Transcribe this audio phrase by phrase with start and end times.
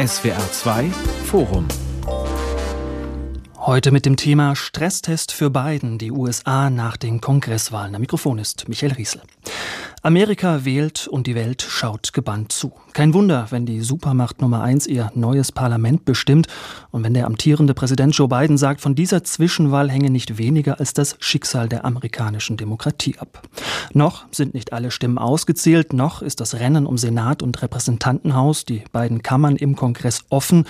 [0.00, 0.90] SWR 2
[1.26, 1.89] Forum
[3.62, 7.94] Heute mit dem Thema Stresstest für Biden, die USA nach den Kongresswahlen.
[7.94, 9.20] Am Mikrofon ist Michael Riesel.
[10.02, 12.72] Amerika wählt und die Welt schaut gebannt zu.
[12.94, 16.46] Kein Wunder, wenn die Supermacht Nummer eins ihr neues Parlament bestimmt
[16.90, 20.94] und wenn der amtierende Präsident Joe Biden sagt, von dieser Zwischenwahl hänge nicht weniger als
[20.94, 23.42] das Schicksal der amerikanischen Demokratie ab.
[23.92, 28.84] Noch sind nicht alle Stimmen ausgezählt, noch ist das Rennen um Senat und Repräsentantenhaus, die
[28.90, 30.64] beiden Kammern im Kongress offen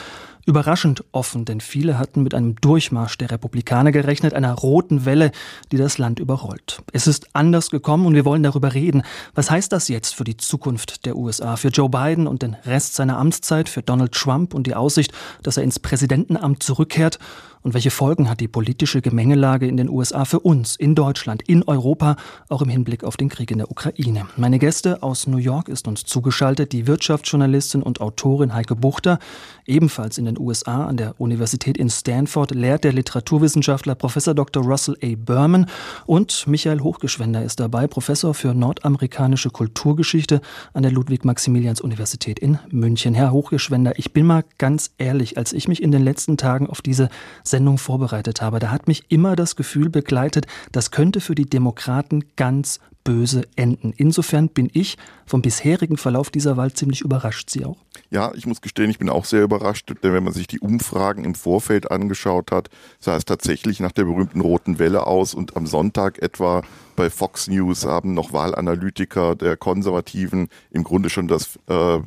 [0.50, 5.30] Überraschend offen, denn viele hatten mit einem Durchmarsch der Republikaner gerechnet, einer roten Welle,
[5.70, 6.82] die das Land überrollt.
[6.92, 9.04] Es ist anders gekommen und wir wollen darüber reden.
[9.36, 12.96] Was heißt das jetzt für die Zukunft der USA, für Joe Biden und den Rest
[12.96, 15.12] seiner Amtszeit, für Donald Trump und die Aussicht,
[15.44, 17.20] dass er ins Präsidentenamt zurückkehrt?
[17.62, 21.62] Und welche Folgen hat die politische Gemengelage in den USA für uns, in Deutschland, in
[21.64, 22.16] Europa,
[22.48, 24.26] auch im Hinblick auf den Krieg in der Ukraine?
[24.38, 29.18] Meine Gäste aus New York ist uns zugeschaltet, die Wirtschaftsjournalistin und Autorin Heike Buchter.
[29.66, 34.64] Ebenfalls in den USA an der Universität in Stanford lehrt der Literaturwissenschaftler Professor Dr.
[34.64, 35.14] Russell A.
[35.16, 35.66] Berman
[36.06, 40.40] und Michael Hochgeschwender ist dabei, Professor für nordamerikanische Kulturgeschichte
[40.72, 43.12] an der Ludwig-Maximilians-Universität in München.
[43.12, 46.80] Herr Hochgeschwender, ich bin mal ganz ehrlich, als ich mich in den letzten Tagen auf
[46.80, 47.10] diese
[47.50, 52.24] Sendung vorbereitet habe, da hat mich immer das Gefühl begleitet, das könnte für die Demokraten
[52.36, 53.92] ganz böse enden.
[53.96, 57.50] Insofern bin ich vom bisherigen Verlauf dieser Wahl ziemlich überrascht.
[57.50, 57.78] Sie auch?
[58.12, 61.24] Ja, ich muss gestehen, ich bin auch sehr überrascht, denn wenn man sich die Umfragen
[61.24, 65.66] im Vorfeld angeschaut hat, sah es tatsächlich nach der berühmten roten Welle aus und am
[65.66, 66.62] Sonntag etwa
[66.96, 72.00] bei Fox News haben noch Wahlanalytiker der Konservativen im Grunde schon das äh,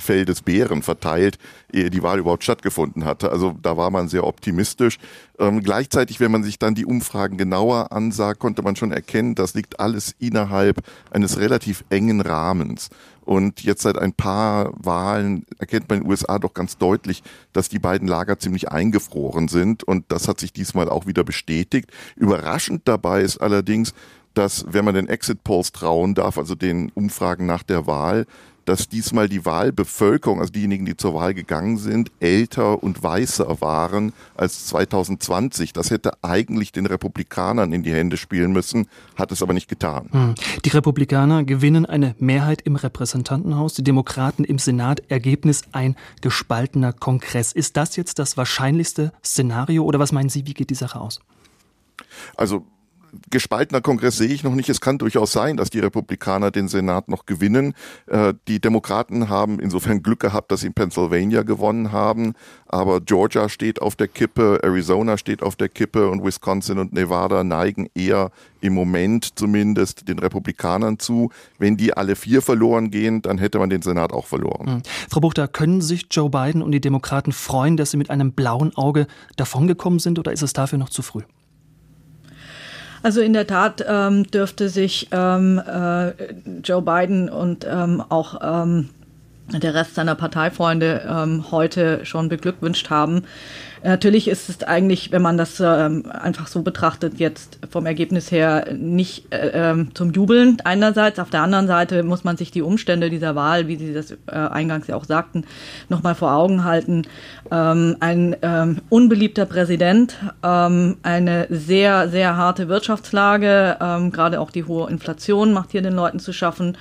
[0.00, 1.38] Fell des Bären verteilt,
[1.70, 3.30] ehe die Wahl überhaupt stattgefunden hatte.
[3.30, 4.98] Also da war man sehr optimistisch.
[5.38, 9.54] Ähm, gleichzeitig, wenn man sich dann die Umfragen genauer ansah, konnte man schon erkennen, das
[9.54, 12.88] liegt alles innerhalb eines relativ engen Rahmens.
[13.30, 17.68] Und jetzt seit ein paar Wahlen erkennt man in den USA doch ganz deutlich, dass
[17.68, 19.84] die beiden Lager ziemlich eingefroren sind.
[19.84, 21.92] Und das hat sich diesmal auch wieder bestätigt.
[22.16, 23.94] Überraschend dabei ist allerdings,
[24.34, 28.26] dass, wenn man den Exit Polls trauen darf, also den Umfragen nach der Wahl,
[28.64, 34.12] dass diesmal die Wahlbevölkerung, also diejenigen, die zur Wahl gegangen sind, älter und weißer waren
[34.36, 35.72] als 2020.
[35.72, 40.08] Das hätte eigentlich den Republikanern in die Hände spielen müssen, hat es aber nicht getan.
[40.10, 40.34] Hm.
[40.64, 45.02] Die Republikaner gewinnen eine Mehrheit im Repräsentantenhaus, die Demokraten im Senat.
[45.08, 47.52] Ergebnis ein gespaltener Kongress.
[47.52, 51.20] Ist das jetzt das wahrscheinlichste Szenario oder was meinen Sie, wie geht die Sache aus?
[52.36, 52.64] Also
[53.30, 54.68] gespaltener Kongress sehe ich noch nicht.
[54.68, 57.74] Es kann durchaus sein, dass die Republikaner den Senat noch gewinnen.
[58.06, 62.34] Äh, die Demokraten haben insofern Glück gehabt, dass sie in Pennsylvania gewonnen haben.
[62.66, 67.44] Aber Georgia steht auf der Kippe, Arizona steht auf der Kippe und Wisconsin und Nevada
[67.44, 71.30] neigen eher im Moment zumindest den Republikanern zu.
[71.58, 74.76] Wenn die alle vier verloren gehen, dann hätte man den Senat auch verloren.
[74.76, 74.82] Mhm.
[75.08, 78.76] Frau Buchter, können sich Joe Biden und die Demokraten freuen, dass sie mit einem blauen
[78.76, 79.06] Auge
[79.36, 81.22] davongekommen sind oder ist es dafür noch zu früh?
[83.02, 86.12] Also in der Tat ähm, dürfte sich ähm, äh,
[86.62, 88.90] Joe Biden und ähm, auch ähm,
[89.52, 93.22] der Rest seiner Parteifreunde ähm, heute schon beglückwünscht haben.
[93.82, 98.66] Natürlich ist es eigentlich, wenn man das ähm, einfach so betrachtet, jetzt vom Ergebnis her
[98.74, 101.18] nicht äh, ähm, zum Jubeln einerseits.
[101.18, 104.16] Auf der anderen Seite muss man sich die Umstände dieser Wahl, wie Sie das äh,
[104.32, 105.44] eingangs ja auch sagten,
[105.88, 107.06] nochmal vor Augen halten.
[107.50, 114.64] Ähm, ein ähm, unbeliebter Präsident, ähm, eine sehr, sehr harte Wirtschaftslage, ähm, gerade auch die
[114.64, 116.76] hohe Inflation macht hier den Leuten zu schaffen.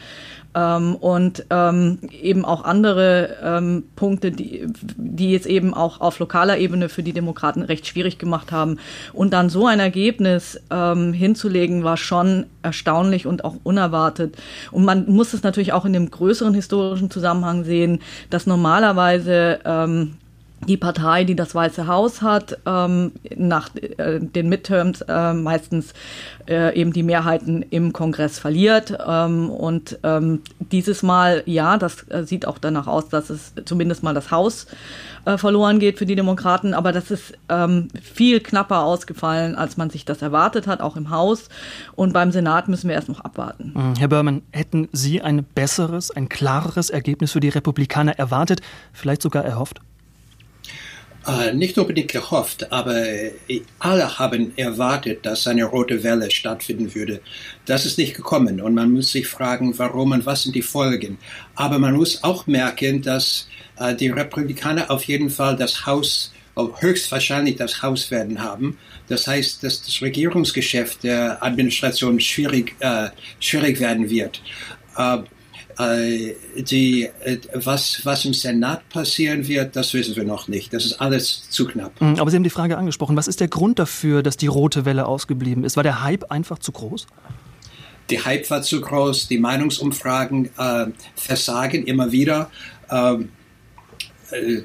[0.56, 4.68] Ähm, und ähm, eben auch andere ähm, Punkte, die,
[4.98, 8.80] die jetzt eben auch auf lokaler Ebene für die Demokraten recht schwierig gemacht haben.
[9.14, 14.36] Und dann so ein Ergebnis ähm, hinzulegen, war schon erstaunlich und auch unerwartet.
[14.72, 18.00] Und man muss es natürlich auch in dem größeren historischen Zusammenhang sehen,
[18.30, 20.16] dass normalerweise ähm,
[20.68, 25.94] die Partei, die das Weiße Haus hat, ähm, nach äh, den Midterms äh, meistens
[26.48, 28.98] äh, eben die Mehrheiten im Kongress verliert.
[29.08, 34.04] Ähm, und ähm, dieses Mal, ja, das äh, sieht auch danach aus, dass es zumindest
[34.04, 34.68] mal das Haus
[35.26, 36.74] äh, verloren geht für die Demokraten.
[36.74, 41.10] Aber das ist ähm, viel knapper ausgefallen, als man sich das erwartet hat, auch im
[41.10, 41.50] Haus.
[41.96, 43.74] Und beim Senat müssen wir erst noch abwarten.
[43.76, 43.96] Mhm.
[43.98, 48.62] Herr Berman, hätten Sie ein besseres, ein klareres Ergebnis für die Republikaner erwartet,
[48.94, 49.80] vielleicht sogar erhofft?
[51.28, 53.04] Äh, nicht unbedingt gehofft, aber
[53.80, 57.20] alle haben erwartet, dass eine rote Welle stattfinden würde.
[57.66, 61.18] Das ist nicht gekommen und man muss sich fragen, warum und was sind die Folgen.
[61.56, 67.56] Aber man muss auch merken, dass äh, die Republikaner auf jeden Fall das Haus, höchstwahrscheinlich
[67.58, 68.78] das Haus werden haben.
[69.08, 74.42] Das heißt, dass das Regierungsgeschäft der Administration schwierig, äh, schwierig werden wird.
[75.80, 80.74] Äh, die, äh, was, was im Senat passieren wird, das wissen wir noch nicht.
[80.74, 82.02] Das ist alles zu knapp.
[82.02, 83.16] Mhm, aber Sie haben die Frage angesprochen.
[83.16, 85.78] Was ist der Grund dafür, dass die rote Welle ausgeblieben ist?
[85.78, 87.08] War der Hype einfach zu groß?
[88.10, 92.52] Die Hype war zu groß, die Meinungsumfragen äh, versagen immer wieder.
[92.92, 93.39] Ähm, äh,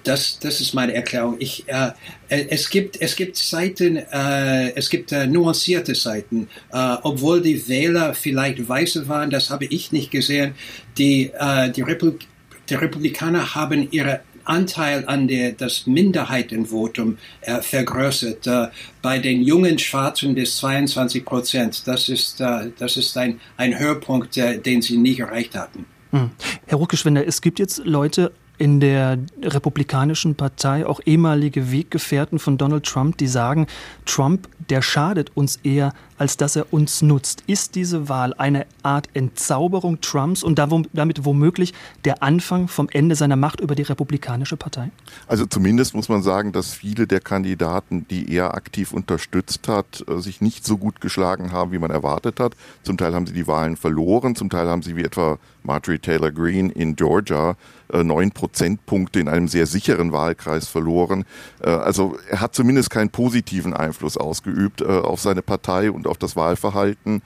[0.05, 1.37] das, das ist meine Erklärung.
[1.39, 1.91] Ich, äh,
[2.29, 7.69] äh, es gibt, es gibt Seiten, äh, es gibt äh, nuancierte Seiten, äh, obwohl die
[7.69, 10.55] Wähler vielleicht Weiße waren, das habe ich nicht gesehen.
[10.99, 12.27] Die, äh, die, Republik
[12.69, 18.47] die Republikaner haben ihre Anteil an der, das Minderheitenvotum äh, vergrößert.
[18.47, 18.69] Äh,
[19.03, 21.87] bei den jungen Schwarzen bis 22 Prozent.
[21.87, 25.87] Das ist, äh, das ist ein, ein Höhepunkt, äh, den sie nie erreicht hatten.
[26.11, 26.31] Hm.
[26.67, 32.85] Herr Ruckeschwender, es gibt jetzt Leute in der Republikanischen Partei auch ehemalige Weggefährten von Donald
[32.85, 33.67] Trump, die sagen,
[34.07, 37.43] Trump, der schadet uns eher, als dass er uns nutzt.
[37.47, 41.75] Ist diese Wahl eine Art Entzauberung Trumps und damit womöglich
[42.05, 44.91] der Anfang vom Ende seiner Macht über die Republikanische Partei?
[45.27, 50.21] Also zumindest muss man sagen, dass viele der Kandidaten, die er aktiv unterstützt hat, äh,
[50.21, 52.55] sich nicht so gut geschlagen haben, wie man erwartet hat.
[52.85, 56.31] Zum Teil haben sie die Wahlen verloren, zum Teil haben sie wie etwa Marjorie Taylor
[56.31, 57.57] Greene in Georgia
[58.03, 61.25] neun Prozentpunkte in einem sehr sicheren Wahlkreis verloren.
[61.63, 66.19] Äh, also er hat zumindest keinen positiven Einfluss ausgeübt äh, auf seine Partei und auf
[66.19, 67.23] das Wahlverhalten.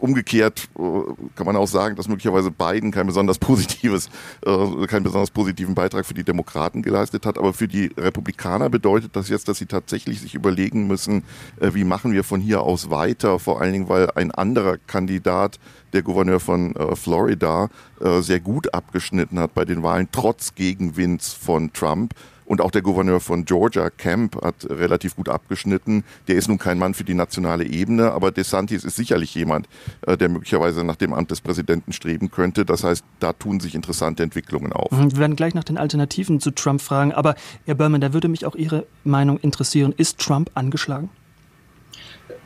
[0.00, 4.08] Umgekehrt kann man auch sagen, dass möglicherweise Biden kein besonders positives,
[4.44, 7.38] keinen besonders positiven Beitrag für die Demokraten geleistet hat.
[7.38, 11.24] Aber für die Republikaner bedeutet das jetzt, dass sie tatsächlich sich überlegen müssen,
[11.60, 13.38] wie machen wir von hier aus weiter.
[13.38, 15.58] Vor allen Dingen, weil ein anderer Kandidat
[15.92, 17.68] der Gouverneur von äh, Florida
[18.00, 22.14] äh, sehr gut abgeschnitten hat bei den Wahlen, trotz Gegenwinds von Trump.
[22.48, 26.02] Und auch der Gouverneur von Georgia, Camp, hat relativ gut abgeschnitten.
[26.28, 29.68] Der ist nun kein Mann für die nationale Ebene, aber DeSantis ist sicherlich jemand,
[30.06, 32.64] äh, der möglicherweise nach dem Amt des Präsidenten streben könnte.
[32.64, 34.90] Das heißt, da tun sich interessante Entwicklungen auf.
[34.92, 37.12] Mhm, wir werden gleich nach den Alternativen zu Trump fragen.
[37.12, 37.34] Aber
[37.66, 39.92] Herr Berman, da würde mich auch Ihre Meinung interessieren.
[39.94, 41.10] Ist Trump angeschlagen?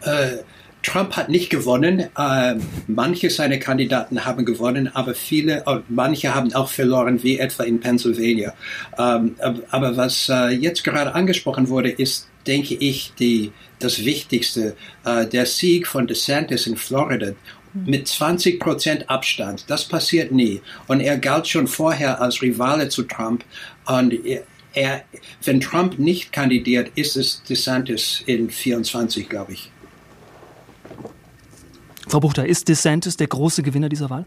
[0.00, 0.38] Äh,
[0.82, 2.08] Trump hat nicht gewonnen.
[2.16, 2.54] Äh,
[2.86, 7.80] manche seiner Kandidaten haben gewonnen, aber viele, äh, manche haben auch verloren, wie etwa in
[7.80, 8.54] Pennsylvania.
[8.98, 9.36] Ähm,
[9.70, 14.76] aber was äh, jetzt gerade angesprochen wurde, ist, denke ich, die, das Wichtigste.
[15.04, 17.32] Äh, der Sieg von DeSantis in Florida
[17.74, 19.64] mit 20 Prozent Abstand.
[19.68, 20.60] Das passiert nie.
[20.88, 23.44] Und er galt schon vorher als Rivale zu Trump.
[23.86, 24.14] Und
[24.74, 25.04] er,
[25.44, 29.70] wenn Trump nicht kandidiert, ist es DeSantis in 24, glaube ich.
[32.08, 34.24] Frau Buchter, ist DeSantis der große Gewinner dieser Wahl?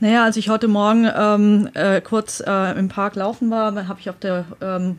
[0.00, 4.10] Naja, als ich heute Morgen ähm, äh, kurz äh, im Park laufen war, habe ich
[4.10, 4.98] auf der ähm,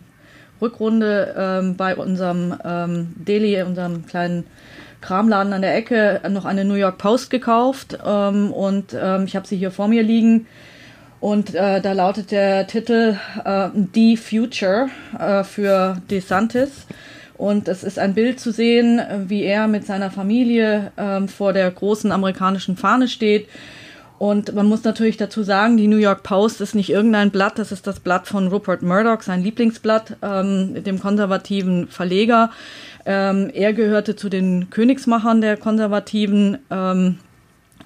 [0.62, 4.46] Rückrunde ähm, bei unserem ähm, Deli, unserem kleinen
[5.02, 9.46] Kramladen an der Ecke, noch eine New York Post gekauft ähm, und ähm, ich habe
[9.46, 10.48] sie hier vor mir liegen.
[11.20, 16.86] Und äh, da lautet der Titel äh, The Future äh, für DeSantis.
[17.44, 21.70] Und es ist ein Bild zu sehen, wie er mit seiner Familie ähm, vor der
[21.70, 23.50] großen amerikanischen Fahne steht.
[24.18, 27.74] Und man muss natürlich dazu sagen, die New York Post ist nicht irgendein Blatt, das
[27.74, 32.50] ist das Blatt von Rupert Murdoch, sein Lieblingsblatt, ähm, dem konservativen Verleger.
[33.06, 36.60] Ähm, er gehörte zu den Königsmachern der Konservativen.
[36.72, 37.20] Ähm,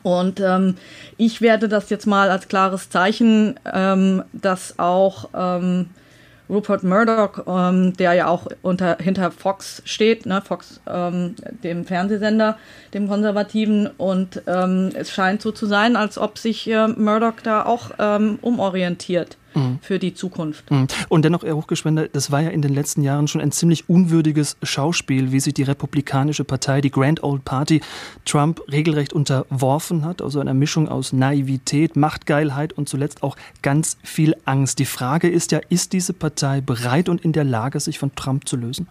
[0.03, 0.75] und ähm,
[1.17, 5.87] ich werde das jetzt mal als klares Zeichen, ähm, dass auch ähm,
[6.49, 12.57] Rupert Murdoch, ähm, der ja auch unter, hinter Fox steht, ne, Fox, ähm, dem Fernsehsender,
[12.93, 13.87] dem Konservativen.
[13.97, 18.39] Und ähm, es scheint so zu sein, als ob sich äh, Murdoch da auch ähm,
[18.41, 19.79] umorientiert mhm.
[19.81, 20.69] für die Zukunft.
[20.71, 20.87] Mhm.
[21.09, 24.57] Und dennoch, Herr Hochgeschwender, das war ja in den letzten Jahren schon ein ziemlich unwürdiges
[24.63, 27.81] Schauspiel, wie sich die Republikanische Partei, die Grand Old Party,
[28.25, 34.35] Trump regelrecht unterworfen hat, also einer Mischung aus Naivität, Machtgeilheit und zuletzt auch ganz viel
[34.45, 34.79] Angst.
[34.79, 38.47] Die Frage ist ja, ist diese Partei bereit und in der Lage, sich von Trump
[38.47, 38.87] zu lösen?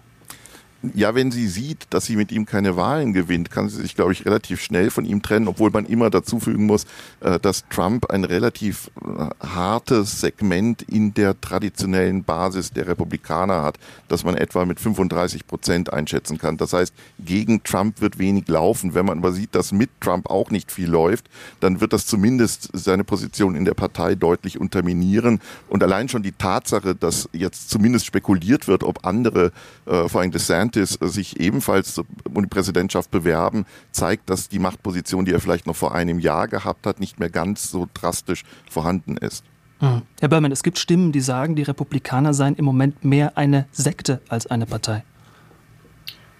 [0.94, 4.12] Ja, wenn sie sieht, dass sie mit ihm keine Wahlen gewinnt, kann sie sich, glaube
[4.12, 6.86] ich, relativ schnell von ihm trennen, obwohl man immer dazu fügen muss,
[7.20, 13.78] äh, dass Trump ein relativ äh, hartes Segment in der traditionellen Basis der Republikaner hat,
[14.08, 16.56] das man etwa mit 35 Prozent einschätzen kann.
[16.56, 18.94] Das heißt, gegen Trump wird wenig laufen.
[18.94, 21.26] Wenn man aber sieht, dass mit Trump auch nicht viel läuft,
[21.60, 25.40] dann wird das zumindest seine Position in der Partei deutlich unterminieren.
[25.68, 29.52] Und allein schon die Tatsache, dass jetzt zumindest spekuliert wird, ob andere,
[29.86, 35.24] äh, vor allem DeSantis, DeSantis sich ebenfalls um die Präsidentschaft bewerben, zeigt, dass die Machtposition,
[35.24, 39.16] die er vielleicht noch vor einem Jahr gehabt hat, nicht mehr ganz so drastisch vorhanden
[39.16, 39.44] ist.
[39.80, 40.02] Hm.
[40.20, 44.20] Herr Berman, es gibt Stimmen, die sagen, die Republikaner seien im Moment mehr eine Sekte
[44.28, 45.04] als eine Partei.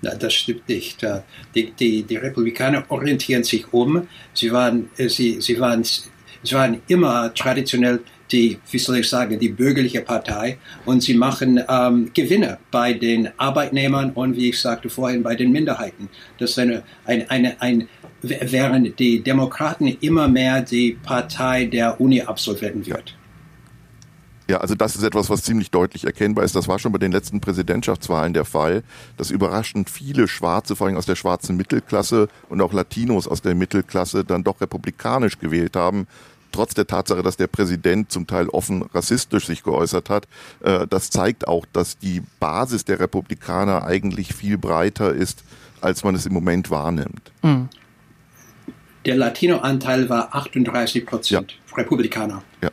[0.03, 1.05] Na, das stimmt nicht.
[1.55, 4.07] Die, die, die Republikaner orientieren sich um.
[4.35, 5.85] Sie waren, äh, sie, sie waren
[6.43, 8.01] es waren immer traditionell
[8.33, 13.29] die, wie soll ich sagen, die bürgerliche Partei und sie machen ähm, Gewinne bei den
[13.37, 16.09] Arbeitnehmern und wie ich sagte vorhin bei den Minderheiten.
[16.39, 17.89] Das ist eine, eine, eine, ein,
[18.23, 23.17] während die Demokraten immer mehr die Partei der Uni-Absolventen wird.
[24.49, 26.55] Ja, also das ist etwas, was ziemlich deutlich erkennbar ist.
[26.55, 28.85] Das war schon bei den letzten Präsidentschaftswahlen der Fall,
[29.17, 33.57] dass überraschend viele Schwarze, vor allem aus der schwarzen Mittelklasse und auch Latinos aus der
[33.57, 36.07] Mittelklasse dann doch republikanisch gewählt haben
[36.57, 40.27] trotz der Tatsache, dass der Präsident zum Teil offen rassistisch sich geäußert hat,
[40.61, 45.45] äh, das zeigt auch, dass die Basis der Republikaner eigentlich viel breiter ist,
[45.83, 47.31] als man es im Moment wahrnimmt.
[47.43, 47.69] Mhm.
[49.05, 51.77] Der Latino-Anteil war 38 Prozent ja.
[51.77, 52.43] Republikaner.
[52.63, 52.71] Ja.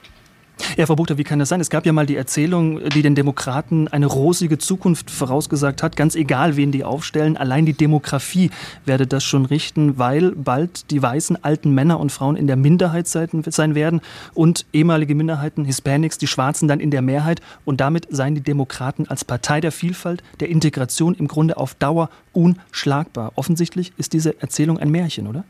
[0.78, 1.62] Ja, Frau Buchter, wie kann das sein?
[1.62, 6.16] Es gab ja mal die Erzählung, die den Demokraten eine rosige Zukunft vorausgesagt hat, ganz
[6.16, 7.38] egal, wen die aufstellen.
[7.38, 8.50] Allein die Demografie
[8.86, 13.08] werde das schon richten, weil bald die weißen alten Männer und Frauen in der Minderheit
[13.08, 14.02] sein werden
[14.34, 17.42] und ehemalige Minderheiten, Hispanics, die Schwarzen dann in der Mehrheit.
[17.66, 22.10] Und damit seien die Demokraten als Partei der Vielfalt, der Integration im Grunde auf Dauer
[22.32, 23.34] unschlagbar.
[23.36, 25.44] Offensichtlich ist diese Erzählung ein Märchen, oder?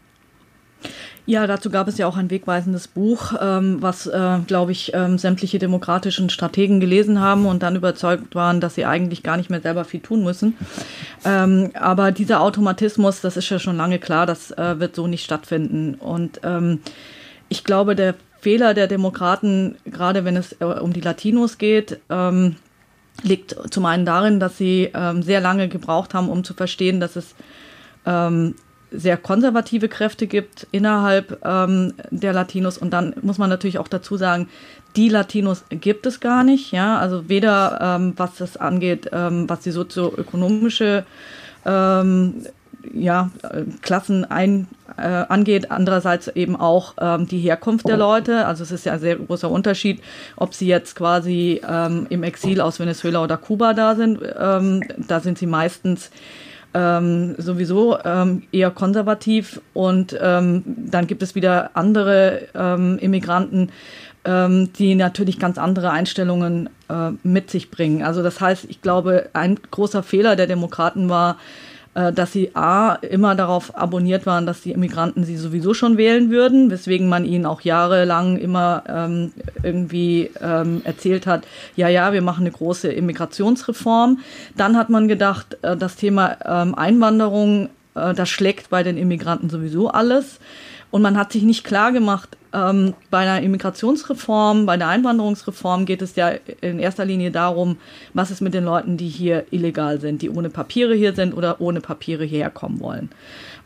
[1.25, 5.18] Ja, dazu gab es ja auch ein wegweisendes Buch, ähm, was, äh, glaube ich, ähm,
[5.18, 9.62] sämtliche demokratischen Strategen gelesen haben und dann überzeugt waren, dass sie eigentlich gar nicht mehr
[9.62, 10.58] selber viel tun müssen.
[11.25, 15.24] Ähm, aber dieser Automatismus, das ist ja schon lange klar, das äh, wird so nicht
[15.24, 15.96] stattfinden.
[15.96, 16.82] Und ähm,
[17.48, 22.58] ich glaube, der Fehler der Demokraten, gerade wenn es äh, um die Latinos geht, ähm,
[23.22, 27.15] liegt zum einen darin, dass sie ähm, sehr lange gebraucht haben, um zu verstehen, dass
[27.15, 27.36] es
[28.94, 32.78] sehr konservative Kräfte gibt innerhalb ähm, der Latinos.
[32.78, 34.48] Und dann muss man natürlich auch dazu sagen,
[34.96, 36.72] die Latinos gibt es gar nicht.
[36.72, 41.06] Ja, also weder ähm, was das angeht, ähm, was die sozioökonomische
[41.66, 42.46] ähm,
[42.94, 43.32] ja,
[43.82, 48.46] Klassen ein, äh, angeht, andererseits eben auch ähm, die Herkunft der Leute.
[48.46, 50.02] Also es ist ja ein sehr großer Unterschied,
[50.36, 54.20] ob sie jetzt quasi ähm, im Exil aus Venezuela oder Kuba da sind.
[54.38, 56.12] Ähm, da sind sie meistens
[56.74, 63.70] ähm, sowieso ähm, eher konservativ und ähm, dann gibt es wieder andere ähm, Immigranten,
[64.25, 68.03] ähm, die natürlich ganz andere Einstellungen äh, mit sich bringen.
[68.03, 71.38] Also das heißt, ich glaube, ein großer Fehler der Demokraten war,
[71.94, 76.72] dass sie A, immer darauf abonniert waren, dass die Immigranten sie sowieso schon wählen würden,
[76.72, 79.32] weswegen man ihnen auch jahrelang immer ähm,
[79.62, 81.46] irgendwie ähm, erzählt hat,
[81.76, 84.20] ja, ja, wir machen eine große Immigrationsreform.
[84.58, 89.50] Dann hat man gedacht, äh, das Thema ähm, Einwanderung, äh, das schlägt bei den Immigranten
[89.50, 90.40] sowieso alles.
[90.90, 96.02] Und man hat sich nicht klar gemacht, ähm, bei einer Immigrationsreform, bei der Einwanderungsreform geht
[96.02, 97.78] es ja in erster Linie darum,
[98.14, 101.60] was ist mit den Leuten, die hier illegal sind, die ohne Papiere hier sind oder
[101.60, 103.10] ohne Papiere hierher kommen wollen.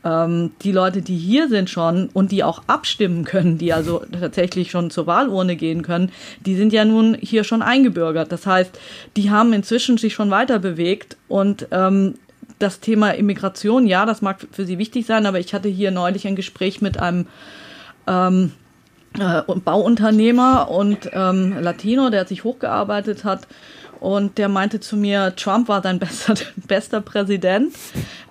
[0.06, 4.72] Ähm, die Leute, die hier sind schon und die auch abstimmen können, die also tatsächlich
[4.72, 6.12] schon zur Wahlurne gehen können,
[6.46, 8.32] die sind ja nun hier schon eingebürgert.
[8.32, 8.80] Das heißt,
[9.18, 12.16] die haben inzwischen sich schon weiter bewegt und ähm,
[12.60, 16.26] das Thema Immigration, ja, das mag für Sie wichtig sein, aber ich hatte hier neulich
[16.26, 17.28] ein Gespräch mit einem
[18.08, 18.54] ähm,
[19.20, 23.48] äh, Bauunternehmer und ähm, Latino, der sich hochgearbeitet hat.
[24.00, 26.36] Und der meinte zu mir, Trump war sein bester,
[26.68, 27.74] bester Präsident.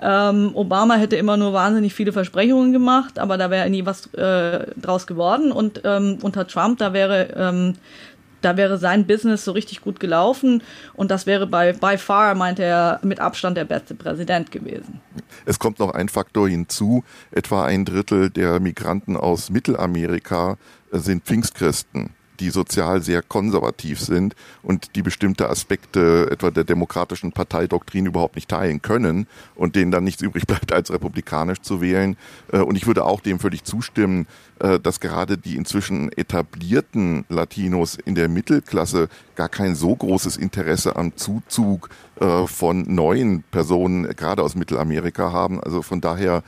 [0.00, 4.66] Ähm, Obama hätte immer nur wahnsinnig viele Versprechungen gemacht, aber da wäre nie was äh,
[4.76, 5.52] draus geworden.
[5.52, 7.74] Und ähm, unter Trump, da wäre ähm,
[8.40, 10.62] da wäre sein Business so richtig gut gelaufen
[10.94, 15.00] und das wäre bei by far, meinte er, mit Abstand der beste Präsident gewesen.
[15.44, 20.56] Es kommt noch ein Faktor hinzu, etwa ein Drittel der Migranten aus Mittelamerika
[20.92, 28.06] sind Pfingstchristen die sozial sehr konservativ sind und die bestimmte Aspekte etwa der demokratischen Parteidoktrin
[28.06, 32.16] überhaupt nicht teilen können und denen dann nichts übrig bleibt, als republikanisch zu wählen.
[32.52, 34.26] Äh, und ich würde auch dem völlig zustimmen,
[34.58, 40.96] äh, dass gerade die inzwischen etablierten Latinos in der Mittelklasse gar kein so großes Interesse
[40.96, 45.60] am Zuzug äh, von neuen Personen, gerade aus Mittelamerika haben.
[45.60, 46.42] Also von daher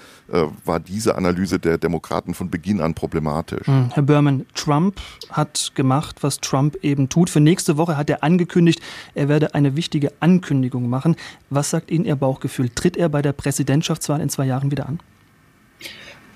[0.64, 3.66] war diese Analyse der Demokraten von Beginn an problematisch.
[3.66, 7.30] Hm, Herr Berman, Trump hat gemacht, was Trump eben tut.
[7.30, 8.80] Für nächste Woche hat er angekündigt,
[9.14, 11.16] er werde eine wichtige Ankündigung machen.
[11.48, 12.68] Was sagt Ihnen Ihr Bauchgefühl?
[12.68, 15.00] Tritt er bei der Präsidentschaftswahl in zwei Jahren wieder an?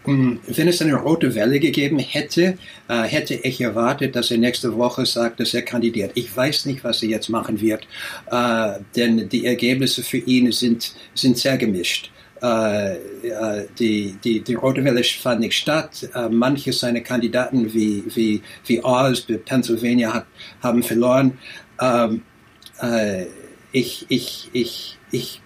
[0.05, 4.77] Hm, wenn es eine rote Welle gegeben hätte, äh, hätte ich erwartet, dass er nächste
[4.77, 6.13] Woche sagt, dass er kandidiert.
[6.15, 7.87] Ich weiß nicht, was er jetzt machen wird,
[8.31, 12.11] äh, denn die Ergebnisse für ihn sind, sind sehr gemischt.
[12.41, 12.97] Äh,
[13.79, 16.09] die, die, die Rote Welle fand nicht statt.
[16.29, 20.27] Manche seiner Kandidaten wie, wie, wie Oz Pennsylvania hat,
[20.61, 21.39] haben verloren.
[21.81, 22.23] Ähm,
[22.81, 23.27] äh,
[23.71, 25.41] ich, ich, ich, ich,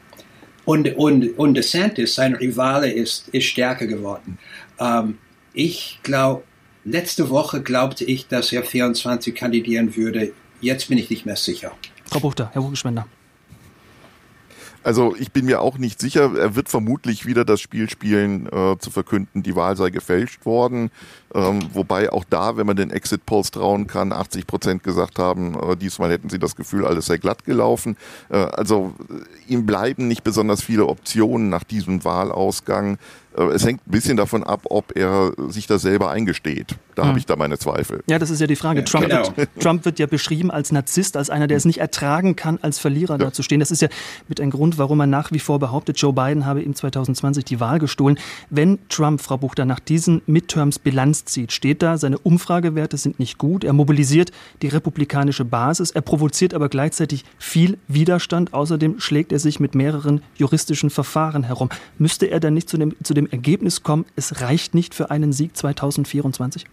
[0.66, 4.38] und, und, und DeSantis, sein Rivale, ist, ist stärker geworden.
[4.78, 5.16] Ähm,
[5.54, 6.42] ich glaube,
[6.88, 10.32] Letzte Woche glaubte ich, dass er 24 kandidieren würde.
[10.60, 11.72] Jetzt bin ich nicht mehr sicher.
[12.04, 13.08] Frau Buchter, Herr Hogeschwender.
[14.86, 16.38] Also ich bin mir auch nicht sicher.
[16.38, 20.92] Er wird vermutlich wieder das Spiel spielen, äh, zu verkünden, die Wahl sei gefälscht worden.
[21.34, 25.58] Ähm, wobei auch da, wenn man den Exit Polls trauen kann, 80 Prozent gesagt haben,
[25.60, 27.96] äh, diesmal hätten sie das Gefühl, alles sei glatt gelaufen.
[28.28, 32.98] Äh, also äh, ihm bleiben nicht besonders viele Optionen nach diesem Wahlausgang.
[33.36, 36.76] Äh, es hängt ein bisschen davon ab, ob er sich das selber eingesteht.
[36.94, 37.08] Da hm.
[37.08, 38.02] habe ich da meine Zweifel.
[38.08, 38.80] Ja, das ist ja die Frage.
[38.80, 39.36] Ja, Trump, genau.
[39.36, 42.78] wird, Trump wird ja beschrieben als Narzisst, als einer, der es nicht ertragen kann, als
[42.78, 43.18] Verlierer ja.
[43.18, 43.60] dazustehen.
[43.60, 43.88] Das ist ja
[44.28, 47.60] mit ein Grund, warum er nach wie vor behauptet, Joe Biden habe ihm 2020 die
[47.60, 48.18] Wahl gestohlen.
[48.50, 53.38] Wenn Trump, Frau Buchter, nach diesen Midterms Bilanz zieht, steht da, seine Umfragewerte sind nicht
[53.38, 53.64] gut.
[53.64, 55.90] Er mobilisiert die republikanische Basis.
[55.90, 58.54] Er provoziert aber gleichzeitig viel Widerstand.
[58.54, 61.68] Außerdem schlägt er sich mit mehreren juristischen Verfahren herum.
[61.98, 65.32] Müsste er dann nicht zu dem, zu dem Ergebnis kommen, es reicht nicht für einen
[65.32, 66.64] Sieg 2024?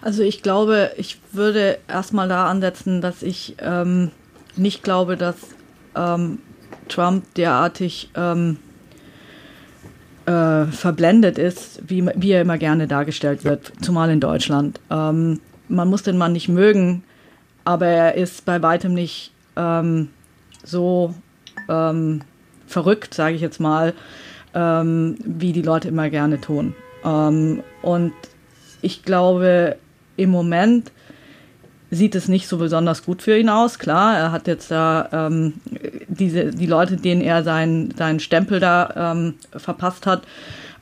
[0.00, 4.10] Also ich glaube, ich würde erstmal da ansetzen, dass ich ähm,
[4.56, 5.36] nicht glaube, dass
[5.94, 6.38] ähm,
[6.88, 8.58] Trump derartig ähm,
[10.26, 14.80] äh, verblendet ist, wie, wie, er immer gerne dargestellt wird, zumal in Deutschland.
[14.90, 17.04] Ähm, man muss den Mann nicht mögen,
[17.64, 20.08] aber er ist bei weitem nicht ähm,
[20.64, 21.14] so
[21.68, 22.22] ähm,
[22.66, 23.94] verrückt, sage ich jetzt mal,
[24.54, 26.74] ähm, wie die Leute immer gerne tun.
[27.04, 28.12] Ähm, und
[28.80, 29.76] ich glaube,
[30.16, 30.92] im Moment
[31.90, 33.78] sieht es nicht so besonders gut für ihn aus.
[33.78, 35.54] Klar, er hat jetzt da ähm,
[36.08, 40.22] diese, die Leute, denen er seinen, seinen Stempel da ähm, verpasst hat,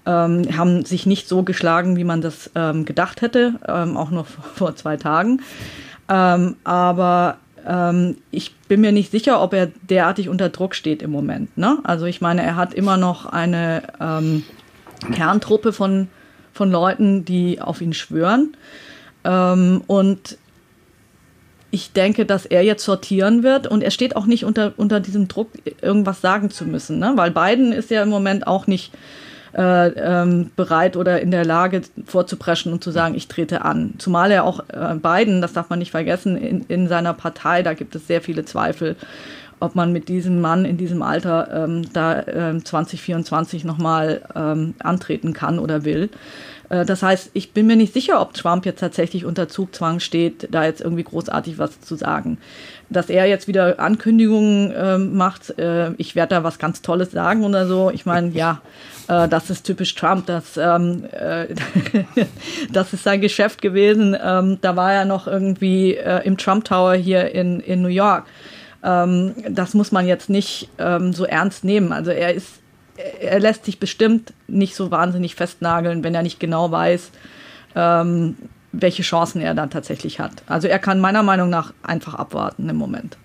[0.07, 4.27] ähm, haben sich nicht so geschlagen, wie man das ähm, gedacht hätte, ähm, auch noch
[4.55, 5.43] vor zwei Tagen.
[6.09, 11.11] Ähm, aber ähm, ich bin mir nicht sicher, ob er derartig unter Druck steht im
[11.11, 11.57] Moment.
[11.57, 11.79] Ne?
[11.85, 14.45] Also ich meine, er hat immer noch eine ähm,
[15.13, 16.09] Kerntruppe von,
[16.53, 18.57] von Leuten, die auf ihn schwören.
[19.25, 20.39] Ähm, und
[21.71, 25.29] ich denke, dass er jetzt sortieren wird und er steht auch nicht unter, unter diesem
[25.29, 27.13] Druck, irgendwas sagen zu müssen, ne?
[27.15, 28.93] weil Biden ist ja im Moment auch nicht
[29.57, 33.95] äh, ähm, bereit oder in der Lage vorzupreschen und zu sagen, ich trete an.
[33.99, 37.75] Zumal er auch äh, Biden, das darf man nicht vergessen, in, in seiner Partei, da
[37.75, 38.97] gibt es sehr viele Zweifel,
[39.61, 45.33] ob man mit diesem Mann in diesem Alter ähm, da äh, 2024 nochmal ähm, antreten
[45.33, 46.11] kann oder will.
[46.71, 50.49] Äh, das heißt, ich bin mir nicht sicher, ob Trump jetzt tatsächlich unter Zugzwang steht,
[50.51, 52.39] da jetzt irgendwie großartig was zu sagen.
[52.91, 57.45] Dass er jetzt wieder Ankündigungen äh, macht, äh, ich werde da was ganz Tolles sagen
[57.45, 57.91] oder so.
[57.91, 58.61] Ich meine, ja,
[59.09, 60.27] äh, das ist typisch Trump.
[60.27, 61.47] Das, ähm, äh,
[62.73, 64.17] das ist sein Geschäft gewesen.
[64.23, 68.25] Ähm, da war er noch irgendwie äh, im Trump Tower hier in, in New York.
[68.83, 71.93] Ähm, das muss man jetzt nicht ähm, so ernst nehmen.
[71.93, 72.61] Also er ist
[73.21, 77.11] er lässt sich bestimmt nicht so wahnsinnig festnageln, wenn er nicht genau weiß,
[77.75, 78.37] ähm,
[78.73, 80.43] welche Chancen er dann tatsächlich hat.
[80.47, 83.17] Also er kann meiner Meinung nach einfach abwarten im Moment.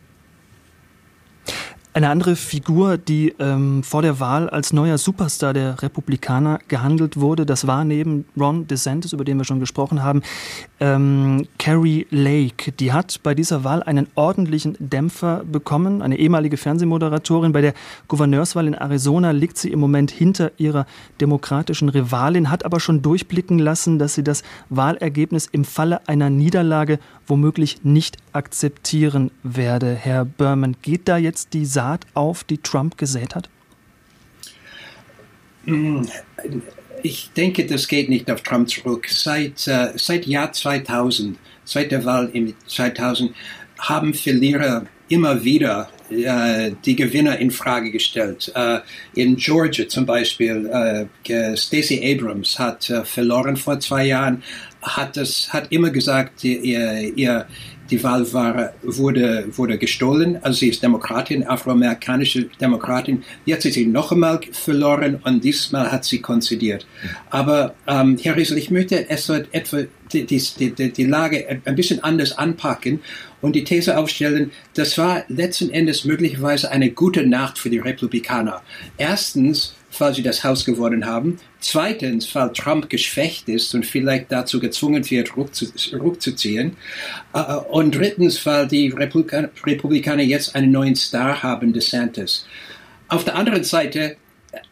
[1.96, 7.46] Eine andere Figur, die ähm, vor der Wahl als neuer Superstar der Republikaner gehandelt wurde,
[7.46, 10.22] das war neben Ron DeSantis, über den wir schon gesprochen haben,
[10.82, 12.74] ähm, Carrie Lake.
[12.74, 16.02] Die hat bei dieser Wahl einen ordentlichen Dämpfer bekommen.
[16.02, 17.54] Eine ehemalige Fernsehmoderatorin.
[17.54, 17.74] Bei der
[18.10, 20.88] Gouverneurswahl in Arizona liegt sie im Moment hinter ihrer
[21.22, 27.00] demokratischen Rivalin, hat aber schon durchblicken lassen, dass sie das Wahlergebnis im Falle einer Niederlage
[27.28, 29.94] womöglich nicht akzeptieren werde.
[29.94, 33.50] Herr Berman, geht da jetzt die Saat auf, die Trump gesät hat?
[37.02, 39.08] Ich denke, das geht nicht auf Trump zurück.
[39.10, 43.34] Seit, äh, seit Jahr 2000, seit der Wahl im 2000,
[43.80, 48.52] haben Verlierer immer wieder äh, die Gewinner in Frage gestellt.
[48.56, 48.80] Äh,
[49.16, 51.08] in Georgia zum Beispiel,
[51.56, 54.44] Stacey Abrams hat verloren vor zwei Jahren,
[54.86, 57.48] hat das, hat immer gesagt, ihr, ihr,
[57.90, 60.40] die Wahl war, wurde, wurde gestohlen.
[60.42, 63.24] Also sie ist Demokratin, afroamerikanische Demokratin.
[63.46, 66.88] Jetzt ist sie noch einmal verloren und dieses Mal hat sie konzidiert.
[67.30, 72.04] Aber ähm, Herr Riesel, ich möchte es etwa die, die, die, die Lage ein bisschen
[72.04, 73.02] anders anpacken
[73.42, 78.62] und die These aufstellen, das war letzten Endes möglicherweise eine gute Nacht für die Republikaner.
[78.98, 81.40] Erstens, falls sie das Haus gewonnen haben.
[81.60, 86.78] Zweitens, weil Trump geschwächt ist und vielleicht dazu gezwungen wird, rückzuziehen.
[87.34, 92.46] Äh, und drittens, weil die Republikaner jetzt einen neuen Star haben, DeSantis.
[93.08, 94.18] Auf der anderen Seite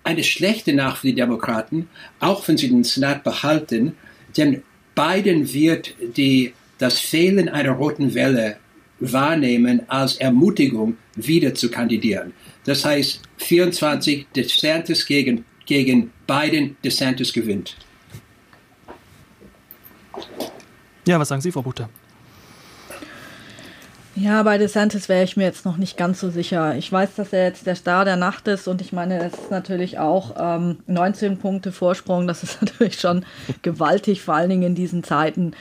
[0.03, 3.95] eine schlechte Nacht für die Demokraten, auch wenn sie den Senat behalten,
[4.37, 4.63] denn
[4.95, 8.57] Biden wird die, das Fehlen einer roten Welle
[9.11, 12.33] wahrnehmen als Ermutigung, wieder zu kandidieren.
[12.63, 17.75] Das heißt, 24 DeSantis gegen, gegen Biden, DeSantis gewinnt.
[21.05, 21.89] Ja, was sagen Sie, Frau Butter?
[24.15, 26.75] Ja, bei DeSantis wäre ich mir jetzt noch nicht ganz so sicher.
[26.75, 29.49] Ich weiß, dass er jetzt der Star der Nacht ist und ich meine, es ist
[29.49, 32.27] natürlich auch ähm, 19 Punkte Vorsprung.
[32.27, 33.25] Das ist natürlich schon
[33.63, 35.53] gewaltig, vor allen Dingen in diesen Zeiten.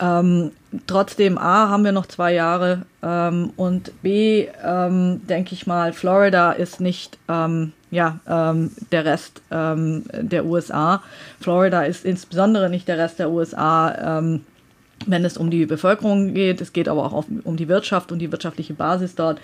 [0.00, 0.50] Ähm,
[0.86, 6.52] trotzdem, A, haben wir noch zwei Jahre ähm, und B, ähm, denke ich mal, Florida
[6.52, 11.02] ist nicht ähm, ja, ähm, der Rest ähm, der USA.
[11.40, 14.18] Florida ist insbesondere nicht der Rest der USA
[15.06, 16.60] wenn es um die Bevölkerung geht.
[16.60, 19.40] Es geht aber auch um die Wirtschaft und die wirtschaftliche Basis dort.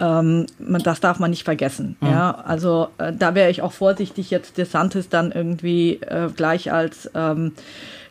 [0.00, 1.96] Ähm, das darf man nicht vergessen.
[2.00, 2.08] Mhm.
[2.08, 7.10] Ja, also äh, da wäre ich auch vorsichtig, jetzt DeSantis dann irgendwie äh, gleich als
[7.14, 7.52] ähm,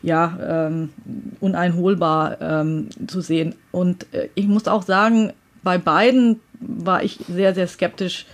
[0.02, 0.90] ja ähm,
[1.40, 3.54] uneinholbar ähm, zu sehen.
[3.72, 5.32] Und äh, ich muss auch sagen,
[5.62, 8.26] bei beiden war ich sehr sehr skeptisch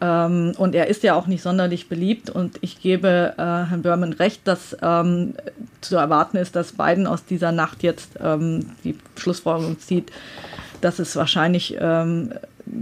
[0.00, 2.30] ähm, und er ist ja auch nicht sonderlich beliebt.
[2.30, 5.34] Und ich gebe äh, Herrn Berman recht, dass ähm,
[5.80, 10.12] zu erwarten ist, dass Biden aus dieser Nacht jetzt ähm, die Schlussfolgerung zieht,
[10.80, 12.32] dass es wahrscheinlich ähm,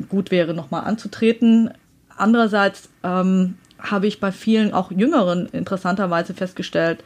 [0.08, 1.70] gut wäre, nochmal anzutreten.
[2.16, 7.02] Andererseits ähm, habe ich bei vielen auch Jüngeren interessanterweise festgestellt,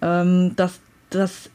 [0.00, 0.80] ähm, dass,
[1.10, 1.50] dass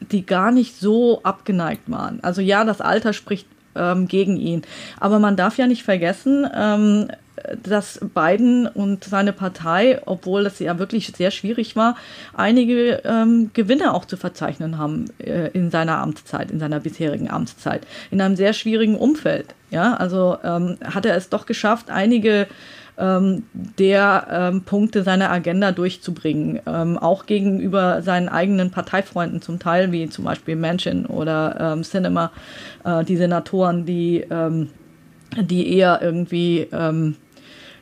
[0.00, 2.22] die gar nicht so abgeneigt waren.
[2.22, 4.62] Also ja, das Alter spricht ähm, gegen ihn.
[4.98, 7.08] Aber man darf ja nicht vergessen, ähm,
[7.62, 11.96] dass Biden und seine Partei, obwohl das ja wirklich sehr schwierig war,
[12.34, 17.86] einige ähm, Gewinne auch zu verzeichnen haben äh, in seiner Amtszeit, in seiner bisherigen Amtszeit,
[18.10, 19.54] in einem sehr schwierigen Umfeld.
[19.70, 22.48] Ja, also ähm, hat er es doch geschafft, einige
[23.00, 29.90] ähm, der ähm, Punkte seiner Agenda durchzubringen, ähm, auch gegenüber seinen eigenen Parteifreunden zum Teil,
[29.90, 32.30] wie zum Beispiel Manchin oder ähm, Cinema,
[32.84, 34.68] äh, die Senatoren, die, ähm,
[35.40, 37.16] die eher irgendwie ähm,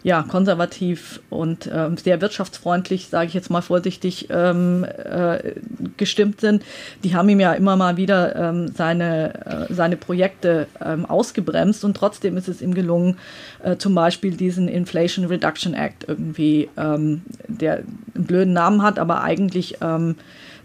[0.09, 5.53] ja, konservativ und ähm, sehr wirtschaftsfreundlich, sage ich jetzt mal vorsichtig, ähm, äh,
[5.99, 6.63] gestimmt sind,
[7.05, 11.95] die haben ihm ja immer mal wieder ähm, seine, äh, seine Projekte ähm, ausgebremst und
[11.95, 13.19] trotzdem ist es ihm gelungen,
[13.63, 17.81] äh, zum Beispiel diesen Inflation Reduction Act irgendwie, ähm, der
[18.15, 20.15] einen blöden Namen hat, aber eigentlich ähm,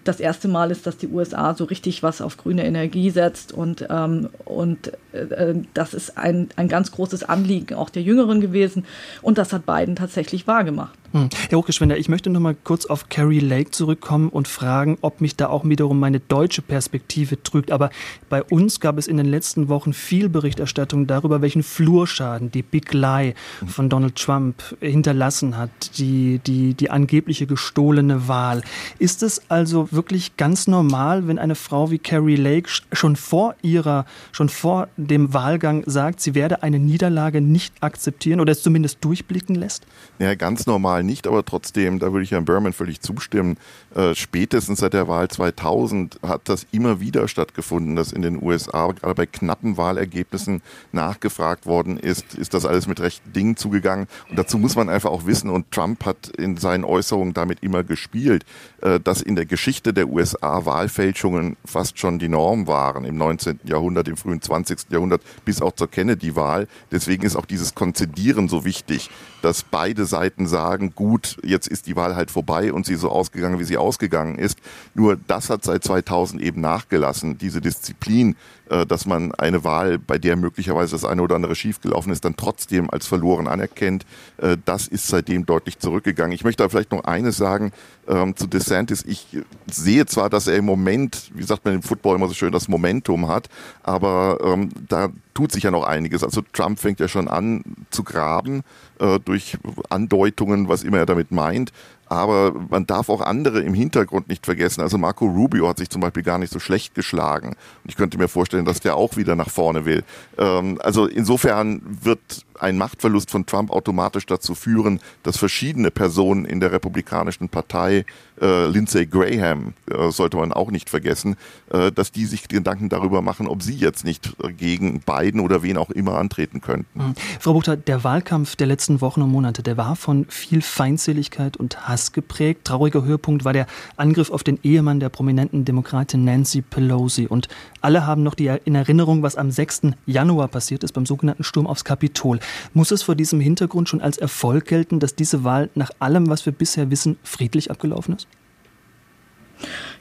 [0.03, 3.87] das erste Mal ist, dass die USA so richtig was auf grüne Energie setzt und,
[3.89, 8.85] ähm, und äh, äh, das ist ein, ein ganz großes Anliegen auch der Jüngeren gewesen
[9.21, 10.97] und das hat Biden tatsächlich wahrgemacht.
[11.13, 11.29] Hm.
[11.47, 15.35] Herr Hochgeschwender, ich möchte noch mal kurz auf Carrie Lake zurückkommen und fragen, ob mich
[15.35, 17.71] da auch wiederum meine deutsche Perspektive trügt.
[17.71, 17.91] Aber
[18.29, 22.93] bei uns gab es in den letzten Wochen viel Berichterstattung darüber, welchen Flurschaden die Big
[22.93, 23.35] Lie
[23.67, 28.63] von Donald Trump hinterlassen hat, die, die, die angebliche gestohlene Wahl.
[28.97, 34.07] Ist es also wirklich ganz normal, wenn eine Frau wie Carrie Lake schon vor ihrer,
[34.31, 39.53] schon vor dem Wahlgang sagt, sie werde eine Niederlage nicht akzeptieren oder es zumindest durchblicken
[39.53, 39.85] lässt?
[40.17, 43.57] Ja, ganz normal nicht, aber trotzdem, da würde ich Herrn Berman völlig zustimmen.
[43.95, 48.91] Äh, spätestens seit der Wahl 2000 hat das immer wieder stattgefunden, dass in den USA
[48.91, 54.07] gerade bei knappen Wahlergebnissen nachgefragt worden ist, ist das alles mit rechten Dingen zugegangen.
[54.29, 57.83] Und dazu muss man einfach auch wissen, und Trump hat in seinen Äußerungen damit immer
[57.83, 58.45] gespielt,
[58.81, 63.59] äh, dass in der Geschichte der USA Wahlfälschungen fast schon die Norm waren im 19.
[63.63, 64.89] Jahrhundert, im frühen 20.
[64.89, 66.67] Jahrhundert bis auch zur Kennedy-Wahl.
[66.91, 69.11] Deswegen ist auch dieses Konzidieren so wichtig,
[69.43, 73.59] dass beide Seiten sagen, gut, jetzt ist die Wahl halt vorbei und sie so ausgegangen,
[73.59, 74.59] wie sie ausgegangen ist.
[74.95, 78.35] Nur das hat seit 2000 eben nachgelassen, diese Disziplin,
[78.73, 82.35] äh, dass man eine Wahl, bei der möglicherweise das eine oder andere schiefgelaufen ist, dann
[82.35, 84.05] trotzdem als verloren anerkennt.
[84.37, 86.33] Äh, das ist seitdem deutlich zurückgegangen.
[86.33, 87.71] Ich möchte da vielleicht noch eines sagen
[88.07, 89.03] ähm, zu DeSantis.
[89.05, 89.27] Ich
[89.69, 92.67] sehe zwar, dass er im Moment, wie sagt man im Football immer so schön, das
[92.67, 93.47] Momentum hat,
[93.83, 96.23] aber ähm, da tut sich ja noch einiges.
[96.23, 98.63] Also Trump fängt ja schon an zu graben
[98.99, 99.57] äh, durch
[99.89, 101.71] Andeutungen, was immer er damit meint.
[102.05, 104.81] Aber man darf auch andere im Hintergrund nicht vergessen.
[104.81, 107.49] Also Marco Rubio hat sich zum Beispiel gar nicht so schlecht geschlagen.
[107.49, 110.03] Und ich könnte mir vorstellen, dass der auch wieder nach vorne will.
[110.37, 116.59] Ähm, also insofern wird ein Machtverlust von Trump automatisch dazu führen, dass verschiedene Personen in
[116.59, 118.05] der Republikanischen Partei,
[118.41, 121.35] äh, Lindsey Graham äh, sollte man auch nicht vergessen,
[121.71, 125.77] äh, dass die sich Gedanken darüber machen, ob sie jetzt nicht gegen Biden oder wen
[125.77, 126.99] auch immer antreten könnten.
[126.99, 127.13] Mhm.
[127.39, 131.87] Frau Buchter, der Wahlkampf der letzten Wochen und Monate, der war von viel Feindseligkeit und
[131.87, 132.65] Hass geprägt.
[132.65, 137.27] Trauriger Höhepunkt war der Angriff auf den Ehemann der prominenten Demokratin Nancy Pelosi.
[137.27, 137.47] Und
[137.81, 139.81] alle haben noch die in Erinnerung, was am 6.
[140.05, 142.39] Januar passiert ist beim sogenannten Sturm aufs Kapitol.
[142.73, 146.45] Muss es vor diesem Hintergrund schon als Erfolg gelten, dass diese Wahl nach allem, was
[146.45, 148.27] wir bisher wissen, friedlich abgelaufen ist?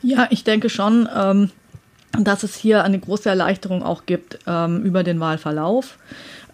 [0.03, 1.51] Ja, ich denke schon, ähm,
[2.19, 5.99] dass es hier eine große Erleichterung auch gibt ähm, über den Wahlverlauf.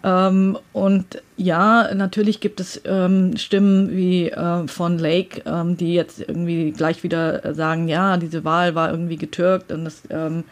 [0.03, 6.21] Ähm, und ja, natürlich gibt es ähm, Stimmen wie äh, von Lake, ähm, die jetzt
[6.21, 10.45] irgendwie gleich wieder sagen, ja, diese Wahl war irgendwie getürkt und das, ähm,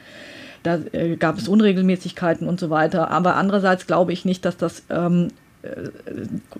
[0.63, 3.11] da äh, gab es Unregelmäßigkeiten und so weiter.
[3.11, 5.29] Aber andererseits glaube ich nicht, dass das ähm,
[5.63, 5.89] äh,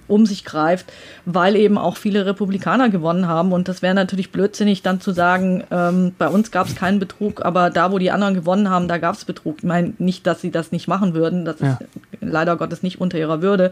[0.08, 0.92] um sich greift,
[1.26, 3.52] weil eben auch viele Republikaner gewonnen haben.
[3.54, 7.46] Und das wäre natürlich blödsinnig, dann zu sagen, ähm, bei uns gab es keinen Betrug,
[7.46, 9.58] aber da, wo die anderen gewonnen haben, da gab es Betrug.
[9.60, 11.46] Ich meine nicht, dass sie das nicht machen würden.
[11.46, 11.74] Das ja.
[11.74, 11.80] ist
[12.22, 13.72] leider Gottes nicht unter ihrer Würde.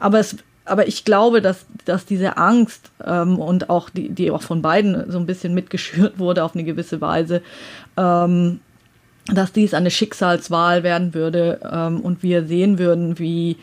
[0.00, 4.42] Aber es aber ich glaube, dass, dass diese Angst ähm, und auch die, die auch
[4.42, 7.42] von beiden so ein bisschen mitgeschürt wurde auf eine gewisse Weise,
[7.96, 8.60] ähm,
[9.32, 13.56] dass dies eine Schicksalswahl werden würde ähm, und wir sehen würden, wie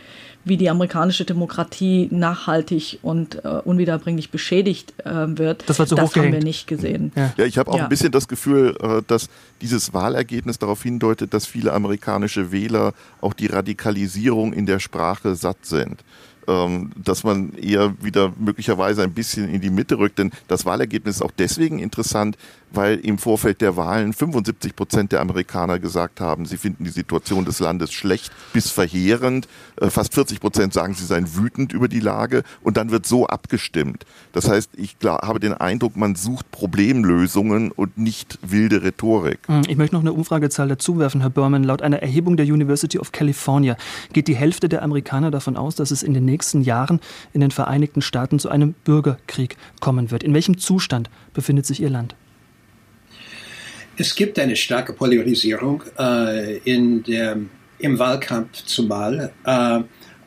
[0.43, 6.15] wie die amerikanische Demokratie nachhaltig und äh, unwiederbringlich beschädigt äh, wird, das, war zu das
[6.15, 7.11] haben wir nicht gesehen.
[7.15, 7.83] Ja, ja ich habe auch ja.
[7.83, 9.29] ein bisschen das Gefühl, äh, dass
[9.61, 15.63] dieses Wahlergebnis darauf hindeutet, dass viele amerikanische Wähler auch die Radikalisierung in der Sprache satt
[15.63, 16.03] sind
[16.47, 20.19] ähm, dass man eher wieder möglicherweise ein bisschen in die Mitte rückt.
[20.19, 22.37] Denn das Wahlergebnis ist auch deswegen interessant,
[22.73, 27.45] weil im Vorfeld der Wahlen 75 Prozent der Amerikaner gesagt haben, sie finden die Situation
[27.45, 29.47] des Landes schlecht bis verheerend.
[29.79, 33.27] Äh, fast 40 Prozent sagen, sie seien wütend über die Lage und dann wird so
[33.27, 34.05] abgestimmt.
[34.33, 39.39] Das heißt, ich habe den Eindruck, man sucht Problemlösungen und nicht wilde Rhetorik.
[39.47, 41.63] Hm, ich möchte noch eine Umfragezahl dazu werfen, Herr Berman.
[41.63, 43.75] Laut einer Erhebung der University of California
[44.13, 46.99] geht die Hälfte der Amerikaner davon aus, dass es in den nächsten Jahren
[47.33, 50.23] in den Vereinigten Staaten zu einem Bürgerkrieg kommen wird.
[50.23, 52.15] In welchem Zustand befindet sich Ihr Land?
[53.97, 57.37] Es gibt eine starke Polarisierung äh, in der,
[57.79, 59.31] im Wahlkampf zumal.
[59.45, 59.81] Äh,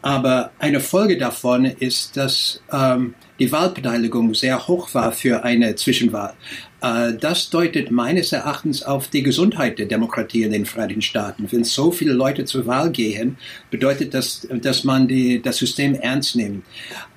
[0.04, 6.34] aber eine Folge davon ist, dass ähm, die Wahlbeteiligung sehr hoch war für eine Zwischenwahl.
[6.82, 11.50] Äh, das deutet meines Erachtens auf die Gesundheit der Demokratie in den Vereinigten Staaten.
[11.50, 13.38] Wenn so viele Leute zur Wahl gehen,
[13.70, 16.66] bedeutet das, dass man die, das System ernst nimmt.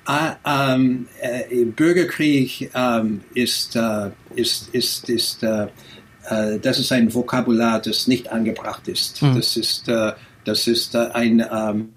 [0.08, 5.44] Äh, ähm, äh, Bürgerkrieg ähm, ist, äh, ist, ist, ist
[6.28, 9.22] äh, das ist ein Vokabular, das nicht angebracht ist.
[9.22, 9.34] Mhm.
[9.36, 10.12] Das ist, äh,
[10.44, 11.88] das ist äh, ein, ähm,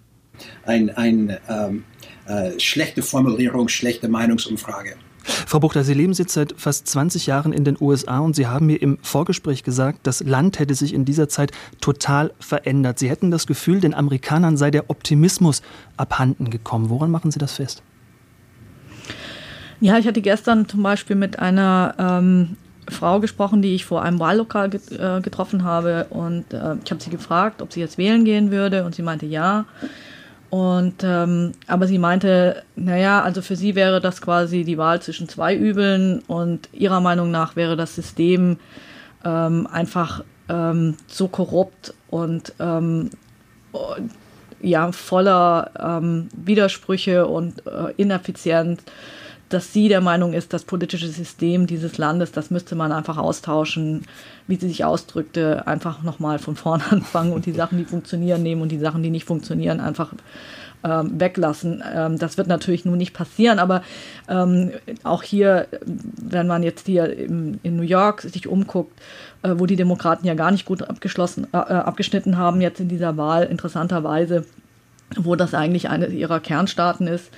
[0.65, 1.83] ein, ein ähm,
[2.25, 4.95] äh, schlechte Formulierung, schlechte Meinungsumfrage.
[5.23, 8.65] Frau Buchter, Sie leben jetzt seit fast 20 Jahren in den USA und Sie haben
[8.65, 12.97] mir im Vorgespräch gesagt, das Land hätte sich in dieser Zeit total verändert.
[12.99, 15.61] Sie hätten das Gefühl, den Amerikanern sei der Optimismus
[15.97, 16.89] abhanden gekommen.
[16.89, 17.83] Woran machen Sie das fest?
[19.79, 22.57] Ja, ich hatte gestern zum Beispiel mit einer ähm,
[22.91, 26.07] Frau gesprochen, die ich vor einem Wahllokal get, äh, getroffen habe.
[26.09, 28.85] Und äh, ich habe sie gefragt, ob sie jetzt wählen gehen würde.
[28.85, 29.65] Und sie meinte ja.
[30.51, 35.29] Und ähm, aber sie meinte, naja, also für sie wäre das quasi die Wahl zwischen
[35.29, 38.57] zwei Übeln und ihrer Meinung nach wäre das System
[39.23, 43.11] ähm, einfach ähm, so korrupt und ähm,
[44.61, 48.81] ja voller ähm, Widersprüche und äh, ineffizient
[49.53, 54.05] dass sie der Meinung ist, das politische System dieses Landes, das müsste man einfach austauschen,
[54.47, 58.61] wie sie sich ausdrückte, einfach nochmal von vorne anfangen und die Sachen, die funktionieren, nehmen
[58.61, 60.13] und die Sachen, die nicht funktionieren, einfach
[60.83, 61.83] ähm, weglassen.
[61.93, 63.83] Ähm, das wird natürlich nun nicht passieren, aber
[64.27, 64.71] ähm,
[65.03, 68.99] auch hier, wenn man jetzt hier im, in New York sich umguckt,
[69.43, 72.87] äh, wo die Demokraten ja gar nicht gut abgeschlossen, äh, äh abgeschnitten haben jetzt in
[72.87, 74.45] dieser Wahl, interessanterweise,
[75.17, 77.29] wo das eigentlich eine ihrer Kernstaaten ist,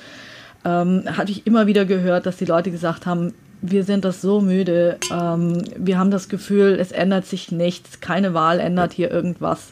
[0.65, 4.41] ähm, hatte ich immer wieder gehört, dass die Leute gesagt haben, wir sind das so
[4.41, 9.69] müde, ähm, wir haben das Gefühl, es ändert sich nichts, keine Wahl ändert hier irgendwas.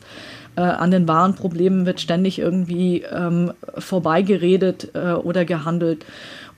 [0.55, 6.05] Äh, an den wahren Problemen wird ständig irgendwie ähm, vorbeigeredet äh, oder gehandelt.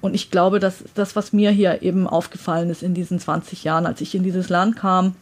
[0.02, 3.86] Und ich glaube, dass das, was mir hier eben aufgefallen ist in diesen 20 Jahren,
[3.86, 5.16] als ich in dieses Land kam,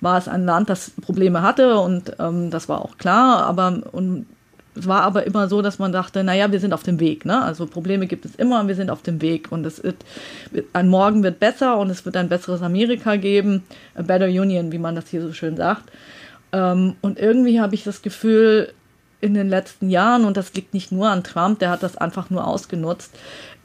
[0.00, 4.26] war es ein Land, das Probleme hatte und ähm, das war auch klar, aber und
[4.76, 7.24] es war aber immer so, dass man dachte, naja, wir sind auf dem Weg.
[7.24, 7.42] Ne?
[7.42, 9.50] Also Probleme gibt es immer und wir sind auf dem Weg.
[9.50, 9.96] Und es wird,
[10.72, 13.64] ein Morgen wird besser und es wird ein besseres Amerika geben.
[13.94, 15.84] A better Union, wie man das hier so schön sagt.
[16.52, 18.72] Ähm, und irgendwie habe ich das Gefühl,
[19.20, 22.30] in den letzten Jahren, und das liegt nicht nur an Trump, der hat das einfach
[22.30, 23.16] nur ausgenutzt,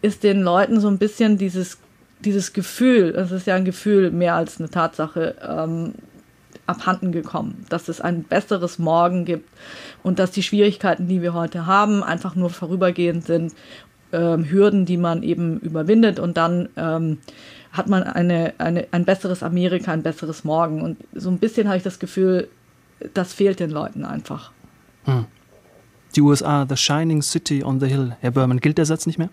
[0.02, 1.78] ist den Leuten so ein bisschen dieses,
[2.22, 5.94] dieses Gefühl, das ist ja ein Gefühl mehr als eine Tatsache, ähm,
[6.72, 9.48] abhanden gekommen, dass es ein besseres Morgen gibt
[10.04, 13.54] und dass die Schwierigkeiten, die wir heute haben, einfach nur vorübergehend sind,
[14.12, 17.20] ähm, Hürden, die man eben überwindet und dann ähm,
[17.72, 20.82] hat man eine, eine, ein besseres Amerika, ein besseres Morgen.
[20.82, 22.50] Und so ein bisschen habe ich das Gefühl,
[23.14, 24.52] das fehlt den Leuten einfach.
[25.06, 25.26] Hm.
[26.16, 28.18] Die USA, the shining city on the hill.
[28.20, 29.30] Herr Berman, gilt der Satz nicht mehr?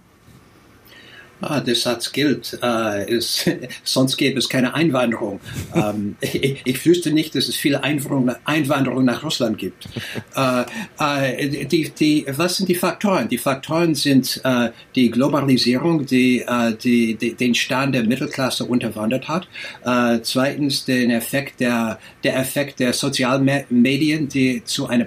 [1.40, 2.58] Ah, der Satz gilt.
[2.62, 3.48] Äh, ist,
[3.84, 5.40] sonst gäbe es keine Einwanderung.
[5.74, 9.88] ähm, ich, ich wüsste nicht, dass es viele Einwanderung, Einwanderung nach Russland gibt.
[10.34, 10.64] Äh,
[10.98, 13.28] äh, die, die, was sind die Faktoren?
[13.28, 19.28] Die Faktoren sind äh, die Globalisierung, die, äh, die, die, den Stand der Mittelklasse unterwandert
[19.28, 19.48] hat.
[19.84, 25.06] Äh, zweitens den Effekt der, der Effekt der Sozialmedien, die zu einer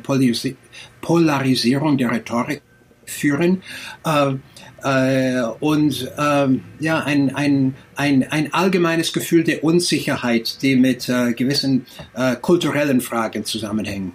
[1.02, 2.62] Polarisierung der Rhetorik
[3.06, 3.62] führen.
[4.06, 4.36] Äh,
[4.84, 11.34] äh, und ähm, ja, ein, ein, ein, ein allgemeines Gefühl der Unsicherheit, die mit äh,
[11.34, 14.14] gewissen äh, kulturellen Fragen zusammenhängen.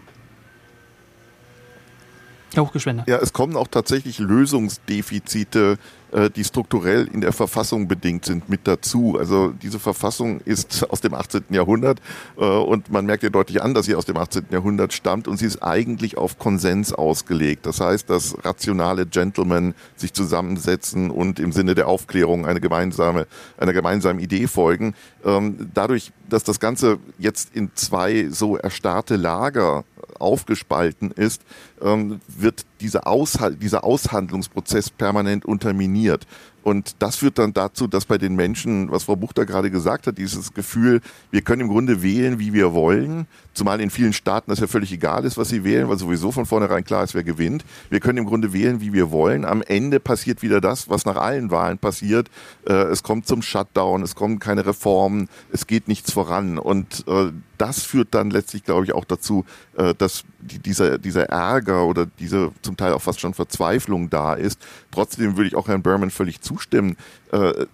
[2.57, 3.05] Herr Hochgeschwender.
[3.07, 5.79] Ja, es kommen auch tatsächlich Lösungsdefizite
[6.12, 9.16] äh, die strukturell in der Verfassung bedingt sind, mit dazu.
[9.19, 11.45] Also diese Verfassung ist aus dem 18.
[11.51, 12.01] Jahrhundert
[12.38, 14.47] äh, und man merkt ja deutlich an, dass sie aus dem 18.
[14.51, 17.66] Jahrhundert stammt und sie ist eigentlich auf Konsens ausgelegt.
[17.66, 23.27] Das heißt, dass rationale Gentlemen sich zusammensetzen und im Sinne der Aufklärung eine gemeinsame,
[23.59, 24.95] einer gemeinsamen Idee folgen.
[25.25, 29.85] Ähm, dadurch, dass das Ganze jetzt in zwei so erstarrte Lager
[30.20, 31.42] aufgespalten ist,
[31.81, 36.26] ähm, wird dieser, Aushalt, dieser Aushandlungsprozess permanent unterminiert.
[36.66, 40.18] Und das führt dann dazu, dass bei den Menschen, was Frau Buchter gerade gesagt hat,
[40.18, 41.00] dieses Gefühl,
[41.31, 44.90] wir können im Grunde wählen, wie wir wollen, zumal in vielen Staaten das ja völlig
[44.90, 47.64] egal ist, was sie wählen, weil sowieso von vornherein klar ist, wer gewinnt.
[47.88, 49.44] Wir können im Grunde wählen, wie wir wollen.
[49.44, 52.31] Am Ende passiert wieder das, was nach allen Wahlen passiert.
[52.66, 56.59] Äh, es kommt zum Shutdown, es kommen keine Reformen, es geht nichts voran.
[56.59, 59.45] Und äh, das führt dann letztlich, glaube ich, auch dazu,
[59.77, 64.61] äh, dass dieser, dieser Ärger oder diese zum Teil auch fast schon Verzweiflung da ist.
[64.90, 66.97] Trotzdem würde ich auch Herrn Berman völlig zustimmen.
[67.33, 67.66] Äh,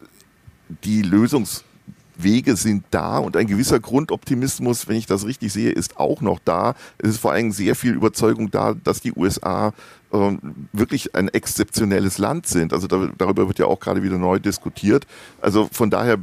[0.85, 6.21] die Lösungswege sind da und ein gewisser Grundoptimismus, wenn ich das richtig sehe, ist auch
[6.21, 6.75] noch da.
[6.99, 9.73] Es ist vor allem sehr viel Überzeugung da, dass die USA
[10.13, 10.37] äh,
[10.73, 12.73] wirklich ein exzeptionelles Land sind.
[12.73, 15.07] Also da, darüber wird ja auch gerade wieder neu diskutiert.
[15.41, 16.19] Also von daher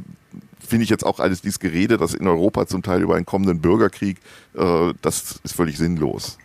[0.66, 3.60] finde ich jetzt auch alles dieses Gerede, das in Europa zum Teil über einen kommenden
[3.60, 4.18] Bürgerkrieg,
[4.54, 6.38] äh, das ist völlig sinnlos.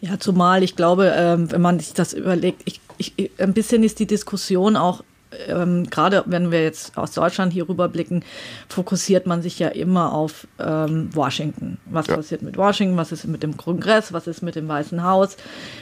[0.00, 3.98] Ja, zumal ich glaube, ähm, wenn man sich das überlegt, ich, ich, ein bisschen ist
[3.98, 5.02] die Diskussion auch
[5.48, 8.24] ähm, gerade wenn wir jetzt aus Deutschland hier rüberblicken,
[8.68, 11.78] fokussiert man sich ja immer auf ähm, Washington.
[11.86, 12.16] Was ja.
[12.16, 12.96] passiert mit Washington?
[12.96, 14.12] Was ist mit dem Kongress?
[14.12, 15.36] Was ist mit dem Weißen Haus?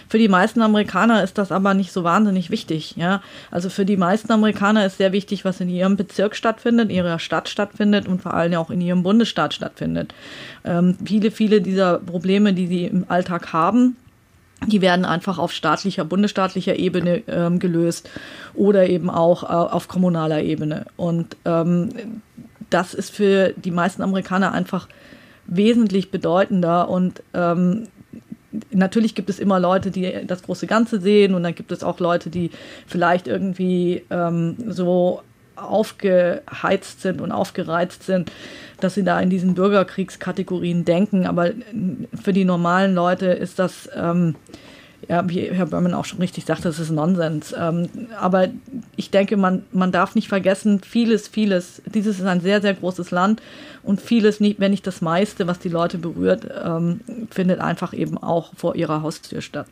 [0.08, 2.94] Für die meisten Amerikaner ist das aber nicht so wahnsinnig wichtig.
[2.96, 3.22] Ja?
[3.50, 7.18] Also für die meisten Amerikaner ist sehr wichtig, was in ihrem Bezirk stattfindet, in ihrer
[7.18, 10.14] Stadt stattfindet und vor allem auch in ihrem Bundesstaat stattfindet.
[10.64, 13.96] Ähm, viele, viele dieser Probleme, die sie im Alltag haben,
[14.66, 18.08] die werden einfach auf staatlicher, bundesstaatlicher Ebene ähm, gelöst
[18.54, 20.86] oder eben auch äh, auf kommunaler Ebene.
[20.96, 21.90] Und ähm,
[22.70, 24.88] das ist für die meisten Amerikaner einfach
[25.46, 26.88] wesentlich bedeutender.
[26.88, 27.88] Und ähm,
[28.70, 32.00] natürlich gibt es immer Leute, die das große Ganze sehen und dann gibt es auch
[32.00, 32.50] Leute, die
[32.86, 35.22] vielleicht irgendwie ähm, so
[35.56, 38.30] aufgeheizt sind und aufgereizt sind,
[38.80, 41.26] dass sie da in diesen Bürgerkriegskategorien denken.
[41.26, 41.50] Aber
[42.20, 44.36] für die normalen Leute ist das, ähm,
[45.08, 47.54] ja, wie Herr Berman auch schon richtig sagte, das ist Nonsens.
[47.58, 47.88] Ähm,
[48.18, 48.48] aber
[48.96, 53.10] ich denke, man, man darf nicht vergessen, vieles, vieles, dieses ist ein sehr, sehr großes
[53.10, 53.42] Land
[53.82, 58.16] und vieles, nicht, wenn nicht das meiste, was die Leute berührt, ähm, findet einfach eben
[58.18, 59.68] auch vor ihrer Haustür statt.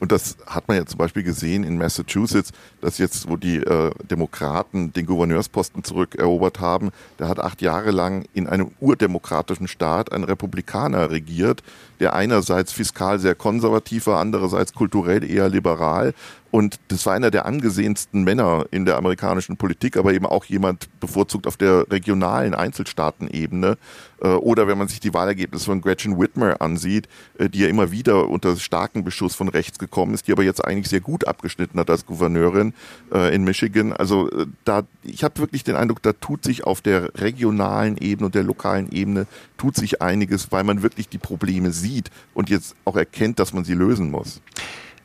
[0.00, 3.90] Und das hat man ja zum Beispiel gesehen in Massachusetts, dass jetzt, wo die äh,
[4.10, 10.24] Demokraten den Gouverneursposten zurückerobert haben, da hat acht Jahre lang in einem urdemokratischen Staat ein
[10.24, 11.62] Republikaner regiert,
[12.02, 16.14] der einerseits fiskal sehr konservativ war, andererseits kulturell eher liberal
[16.52, 20.86] und das war einer der angesehensten Männer in der amerikanischen Politik, aber eben auch jemand
[21.00, 23.78] bevorzugt auf der regionalen Einzelstaatenebene.
[24.20, 27.90] Äh, oder wenn man sich die Wahlergebnisse von Gretchen Whitmer ansieht, äh, die ja immer
[27.90, 31.80] wieder unter starken Beschuss von rechts gekommen ist, die aber jetzt eigentlich sehr gut abgeschnitten
[31.80, 32.74] hat als Gouverneurin
[33.14, 33.94] äh, in Michigan.
[33.94, 34.28] Also
[34.66, 38.44] da, ich habe wirklich den Eindruck, da tut sich auf der regionalen Ebene und der
[38.44, 43.38] lokalen Ebene tut sich einiges, weil man wirklich die Probleme sieht und jetzt auch erkennt,
[43.38, 44.42] dass man sie lösen muss.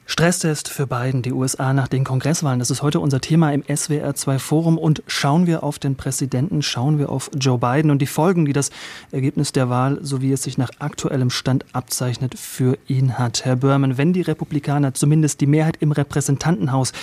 [0.09, 2.59] Stresstest für Biden, die USA nach den Kongresswahlen.
[2.59, 4.77] Das ist heute unser Thema im SWR2 Forum.
[4.77, 8.53] Und schauen wir auf den Präsidenten, schauen wir auf Joe Biden und die Folgen, die
[8.53, 8.69] das
[9.11, 13.43] Ergebnis der Wahl, so wie es sich nach aktuellem Stand abzeichnet, für ihn hat.
[13.43, 16.93] Herr Berman, wenn die Republikaner zumindest die Mehrheit im Repräsentantenhaus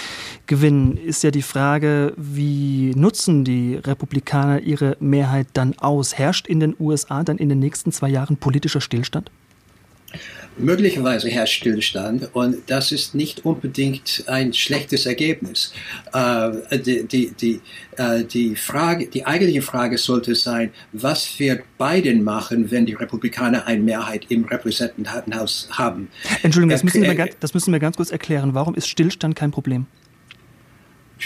[0.46, 6.16] gewinnen, ist ja die Frage, wie nutzen die Republikaner ihre Mehrheit dann aus?
[6.16, 9.30] Herrscht in den USA dann in den nächsten zwei Jahren politischer Stillstand?
[10.56, 15.72] Möglicherweise herrscht Stillstand und das ist nicht unbedingt ein schlechtes Ergebnis.
[16.12, 17.60] Äh, die, die, die,
[17.96, 23.66] äh, die, Frage, die eigentliche Frage sollte sein, was wird Biden machen, wenn die Republikaner
[23.66, 26.08] eine Mehrheit im Repräsentantenhaus haben?
[26.42, 28.54] Entschuldigung, das müssen, wir, das müssen wir ganz kurz erklären.
[28.54, 29.86] Warum ist Stillstand kein Problem?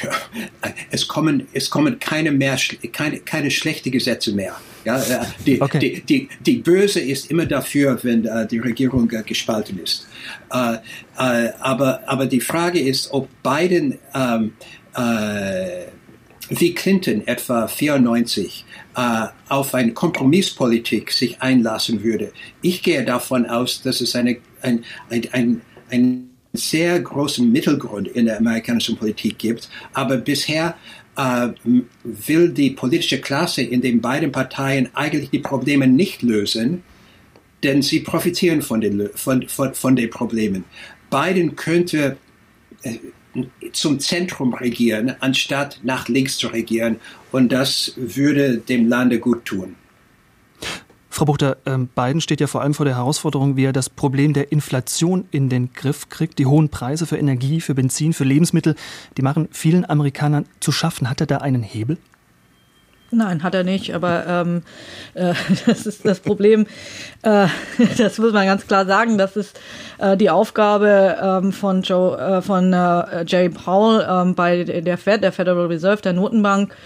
[0.02, 0.10] Ja,
[0.90, 2.58] es kommen, es kommen keine mehr,
[2.92, 4.56] keine, keine schlechte Gesetze mehr.
[4.88, 5.78] Ja, äh, die, okay.
[5.78, 10.08] die, die, die Böse ist immer dafür, wenn äh, die Regierung äh, gespalten ist.
[10.50, 10.76] Äh,
[11.18, 14.54] äh, aber, aber die Frage ist, ob Biden ähm,
[14.96, 15.88] äh,
[16.48, 18.64] wie Clinton etwa 94
[19.48, 22.32] auf eine Kompromisspolitik sich einlassen würde.
[22.62, 25.60] Ich gehe davon aus, dass es eine, ein, ein, ein,
[25.90, 29.68] ein sehr großen Mittelgrund in der amerikanischen Politik gibt.
[29.92, 30.74] Aber bisher
[31.18, 31.48] äh,
[32.04, 36.84] will die politische Klasse in den beiden Parteien eigentlich die Probleme nicht lösen,
[37.64, 40.64] denn sie profitieren von den, von, von, von den Problemen.
[41.10, 42.16] Biden könnte
[42.82, 42.98] äh,
[43.72, 46.96] zum Zentrum regieren, anstatt nach links zu regieren.
[47.32, 49.74] Und das würde dem Lande gut tun.
[51.18, 54.34] Frau Buchter, ähm, Biden steht ja vor allem vor der Herausforderung, wie er das Problem
[54.34, 56.38] der Inflation in den Griff kriegt.
[56.38, 58.76] Die hohen Preise für Energie, für Benzin, für Lebensmittel,
[59.16, 61.10] die machen vielen Amerikanern zu schaffen.
[61.10, 61.98] Hat er da einen Hebel?
[63.10, 64.62] Nein, hat er nicht, aber ähm,
[65.14, 65.34] äh,
[65.66, 66.66] das ist das Problem.
[67.22, 67.48] Äh,
[67.98, 69.18] das muss man ganz klar sagen.
[69.18, 69.58] Das ist
[69.98, 75.24] äh, die Aufgabe ähm, von Joe, äh, von äh, Jay Powell ähm, bei der Fed,
[75.24, 76.76] der Federal Reserve, der Notenbank,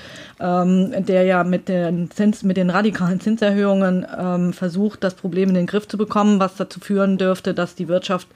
[0.40, 5.54] ähm, der ja mit den, Zins, mit den radikalen Zinserhöhungen ähm, versucht, das Problem in
[5.54, 8.28] den Griff zu bekommen, was dazu führen dürfte, dass die Wirtschaft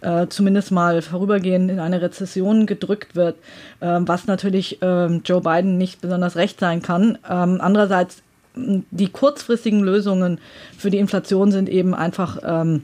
[0.00, 3.36] äh, zumindest mal vorübergehend in eine Rezession gedrückt wird,
[3.80, 7.18] äh, was natürlich äh, Joe Biden nicht besonders recht sein kann.
[7.28, 8.22] Ähm, andererseits
[8.54, 10.38] die kurzfristigen Lösungen
[10.76, 12.82] für die Inflation sind eben einfach ähm,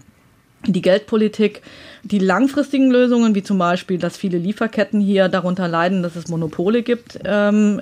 [0.66, 1.62] die Geldpolitik,
[2.02, 6.82] die langfristigen Lösungen, wie zum Beispiel, dass viele Lieferketten hier darunter leiden, dass es Monopole
[6.82, 7.80] gibt, ähm,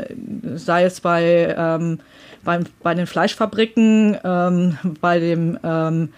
[0.55, 2.01] sei es bei, ähm,
[2.45, 6.09] bei, bei den Fleischfabriken, ähm, bei dem ähm,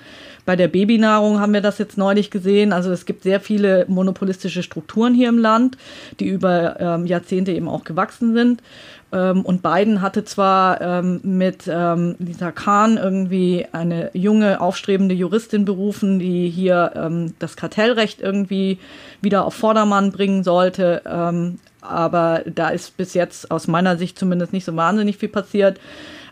[0.49, 2.73] bei der Babynahrung haben wir das jetzt neulich gesehen.
[2.73, 5.77] Also es gibt sehr viele monopolistische Strukturen hier im Land,
[6.21, 8.63] die über ähm, Jahrzehnte eben auch gewachsen sind.
[9.11, 15.65] Ähm, und Biden hatte zwar ähm, mit ähm, Lisa Kahn irgendwie eine junge, aufstrebende Juristin
[15.65, 18.79] berufen, die hier ähm, das Kartellrecht irgendwie
[19.23, 21.03] wieder auf Vordermann bringen sollte.
[21.07, 25.81] Ähm, aber da ist bis jetzt aus meiner Sicht zumindest nicht so wahnsinnig viel passiert.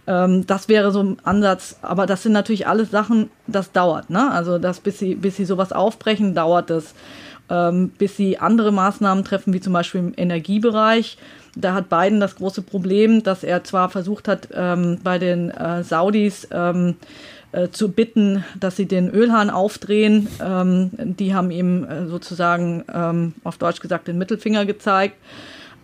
[0.06, 1.78] Ähm, das wäre so ein Ansatz.
[1.80, 4.10] Aber das sind natürlich alles Sachen, das dauert.
[4.10, 4.30] Ne?
[4.30, 6.94] Also das, bis sie, bis sie sowas aufbrechen, dauert es.
[7.98, 11.16] bis sie andere Maßnahmen treffen, wie zum Beispiel im Energiebereich
[11.56, 15.82] da hat Biden das große Problem, dass er zwar versucht hat, ähm, bei den äh,
[15.82, 16.96] Saudis ähm,
[17.52, 20.28] äh, zu bitten, dass sie den Ölhahn aufdrehen.
[20.40, 25.16] Ähm, die haben ihm äh, sozusagen ähm, auf Deutsch gesagt den Mittelfinger gezeigt.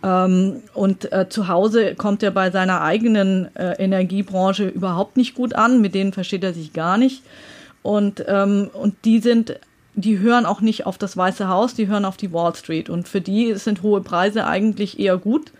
[0.03, 5.55] Ähm, und äh, zu Hause kommt er bei seiner eigenen äh, Energiebranche überhaupt nicht gut
[5.55, 5.81] an.
[5.81, 7.23] Mit denen versteht er sich gar nicht.
[7.81, 9.59] Und, ähm, und die sind
[9.95, 12.89] die hören auch nicht auf das Weiße Haus, die hören auf die Wall Street.
[12.89, 15.51] Und für die sind hohe Preise eigentlich eher gut.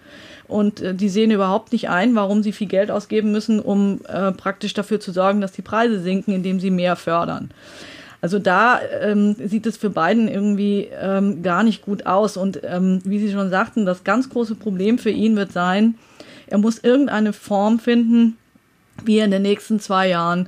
[0.48, 4.32] Und äh, die sehen überhaupt nicht ein, warum sie viel Geld ausgeben müssen, um äh,
[4.32, 7.52] praktisch dafür zu sorgen, dass die Preise sinken, indem sie mehr fördern.
[8.22, 12.38] Also da ähm, sieht es für Biden irgendwie ähm, gar nicht gut aus.
[12.38, 15.96] Und ähm, wie Sie schon sagten, das ganz große Problem für ihn wird sein,
[16.48, 18.38] er muss irgendeine Form finden,
[19.04, 20.48] wie er in den nächsten zwei Jahren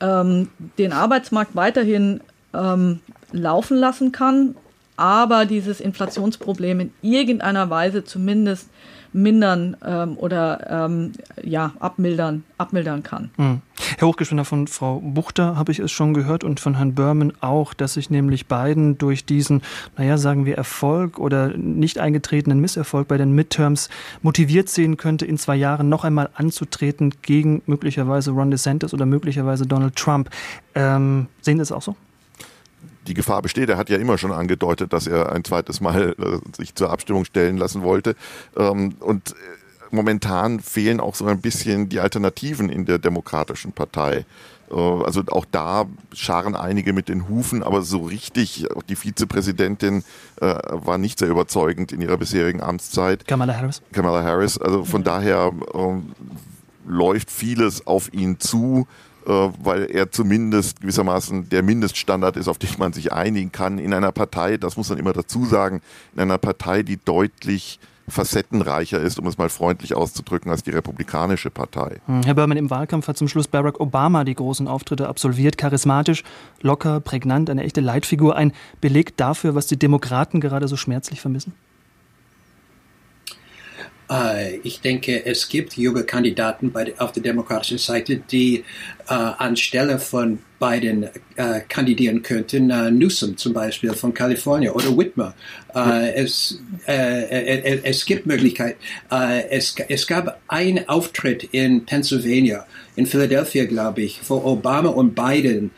[0.00, 2.20] ähm, den Arbeitsmarkt weiterhin
[2.54, 3.00] ähm,
[3.32, 4.54] laufen lassen kann,
[4.96, 8.68] aber dieses Inflationsproblem in irgendeiner Weise zumindest
[9.16, 11.12] mindern ähm, oder ähm,
[11.42, 13.30] ja, abmildern, abmildern kann.
[13.36, 13.62] Hm.
[13.98, 17.72] Herr Hochgeschwinter, von Frau Buchter habe ich es schon gehört und von Herrn Berman auch,
[17.72, 19.62] dass sich nämlich beiden durch diesen,
[19.96, 23.88] naja, sagen wir Erfolg oder nicht eingetretenen Misserfolg bei den Midterms
[24.22, 29.66] motiviert sehen könnte, in zwei Jahren noch einmal anzutreten gegen möglicherweise Ron DeSantis oder möglicherweise
[29.66, 30.28] Donald Trump.
[30.74, 31.96] Ähm, sehen Sie es auch so?
[33.06, 33.68] Die Gefahr besteht.
[33.68, 37.24] Er hat ja immer schon angedeutet, dass er ein zweites Mal äh, sich zur Abstimmung
[37.24, 38.16] stellen lassen wollte.
[38.56, 39.34] Ähm, und äh,
[39.90, 44.24] momentan fehlen auch so ein bisschen die Alternativen in der Demokratischen Partei.
[44.70, 50.04] Äh, also auch da scharen einige mit den Hufen, aber so richtig, auch die Vizepräsidentin
[50.40, 53.26] äh, war nicht sehr überzeugend in ihrer bisherigen Amtszeit.
[53.26, 53.82] Kamala Harris.
[53.92, 54.58] Kamala Harris.
[54.58, 55.04] Also von mhm.
[55.04, 56.12] daher ähm,
[56.86, 58.86] läuft vieles auf ihn zu.
[59.26, 63.92] Äh, weil er zumindest gewissermaßen der Mindeststandard ist, auf den man sich einigen kann in
[63.92, 65.80] einer Partei, das muss man immer dazu sagen,
[66.14, 71.50] in einer Partei, die deutlich facettenreicher ist, um es mal freundlich auszudrücken, als die Republikanische
[71.50, 71.96] Partei.
[72.06, 75.58] Hm, Herr Berman, im Wahlkampf hat zum Schluss Barack Obama die großen Auftritte absolviert.
[75.58, 76.22] Charismatisch,
[76.60, 78.36] locker, prägnant, eine echte Leitfigur.
[78.36, 81.52] Ein Beleg dafür, was die Demokraten gerade so schmerzlich vermissen?
[84.10, 88.64] Äh, ich denke, es gibt junge Kandidaten bei, auf der demokratischen Seite, die
[89.08, 92.70] äh, anstelle von Biden äh, kandidieren könnten.
[92.70, 95.34] Äh, Newsom zum Beispiel von Kalifornien oder Whitmer.
[95.74, 98.78] Äh, es, äh, es gibt Möglichkeiten.
[99.50, 105.70] es, es gab einen Auftritt in Pennsylvania, in Philadelphia, glaube ich, wo Obama und Biden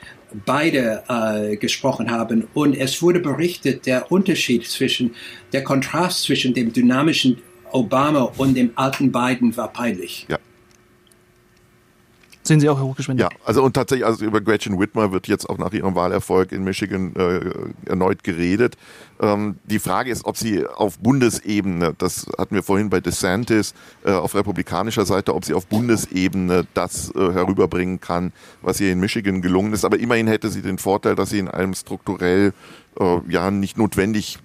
[0.44, 2.46] beide äh, gesprochen haben.
[2.54, 5.14] Und es wurde berichtet, der Unterschied zwischen,
[5.52, 7.38] der Kontrast zwischen dem dynamischen
[7.72, 10.26] Obama und dem alten Biden war peinlich.
[10.28, 10.38] Ja.
[12.48, 13.28] Sehen Sie auch, Herr Hochgeschwindig?
[13.30, 16.64] Ja, also und tatsächlich, also über Gretchen Whitmer wird jetzt auch nach ihrem Wahlerfolg in
[16.64, 17.40] Michigan äh,
[17.84, 18.78] erneut geredet.
[19.20, 24.12] Ähm, die Frage ist, ob sie auf Bundesebene, das hatten wir vorhin bei DeSantis, äh,
[24.12, 29.42] auf republikanischer Seite, ob sie auf Bundesebene das äh, herüberbringen kann, was ihr in Michigan
[29.42, 29.84] gelungen ist.
[29.84, 32.54] Aber immerhin hätte sie den Vorteil, dass sie in einem strukturell
[32.98, 34.38] äh, ja nicht notwendig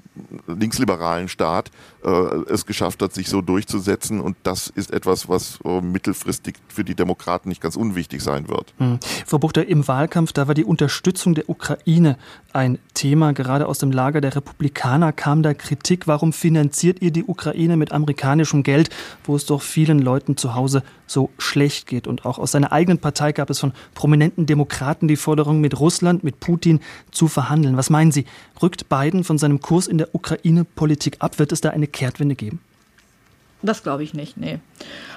[0.47, 1.72] linksliberalen Staat
[2.03, 4.20] äh, es geschafft hat, sich so durchzusetzen.
[4.20, 8.74] Und das ist etwas, was äh, mittelfristig für die Demokraten nicht ganz unwichtig sein wird.
[8.78, 8.99] Hm.
[9.26, 12.18] Frau Buchter, im Wahlkampf, da war die Unterstützung der Ukraine
[12.51, 13.34] ein Thema.
[13.34, 16.07] Gerade aus dem Lager der Republikaner kam da Kritik.
[16.07, 18.89] Warum finanziert ihr die Ukraine mit amerikanischem Geld,
[19.24, 22.07] wo es doch vielen Leuten zu Hause so schlecht geht?
[22.07, 26.24] Und auch aus seiner eigenen Partei gab es von prominenten Demokraten die Forderung, mit Russland,
[26.24, 26.80] mit Putin
[27.11, 27.78] zu verhandeln.
[27.78, 28.26] Was meinen Sie?
[28.61, 31.39] Rückt Biden von seinem Kurs in der Ukraine-Politik ab?
[31.39, 32.60] Wird es da eine Kehrtwende geben?
[33.62, 34.60] Das glaube ich nicht, nee.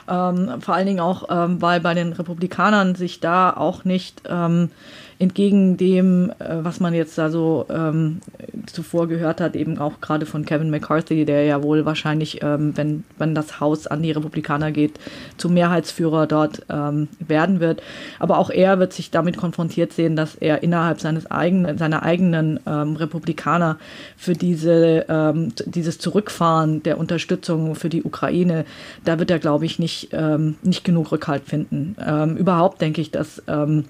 [0.08, 4.70] Ähm, vor allen Dingen auch, ähm, weil bei den Republikanern sich da auch nicht ähm,
[5.18, 8.20] entgegen dem, äh, was man jetzt da so ähm,
[8.66, 13.04] zuvor gehört hat, eben auch gerade von Kevin McCarthy, der ja wohl wahrscheinlich, ähm, wenn,
[13.18, 14.98] wenn das Haus an die Republikaner geht,
[15.38, 17.82] zum Mehrheitsführer dort ähm, werden wird.
[18.18, 22.60] Aber auch er wird sich damit konfrontiert sehen, dass er innerhalb seines eigenen, seiner eigenen
[22.66, 23.78] ähm, Republikaner
[24.16, 28.66] für diese, ähm, dieses Zurückfahren der Unterstützung für die Ukraine,
[29.04, 31.96] da wird er, glaube ich, nicht, ähm, nicht genug Rückhalt finden.
[32.36, 33.84] Überhaupt denke ich, dass ähm,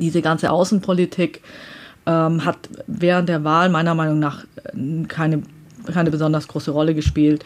[0.00, 1.42] diese ganze Außenpolitik
[2.06, 5.42] ähm, hat während der Wahl meiner Meinung nach äh, keine,
[5.92, 7.44] keine besonders große Rolle gespielt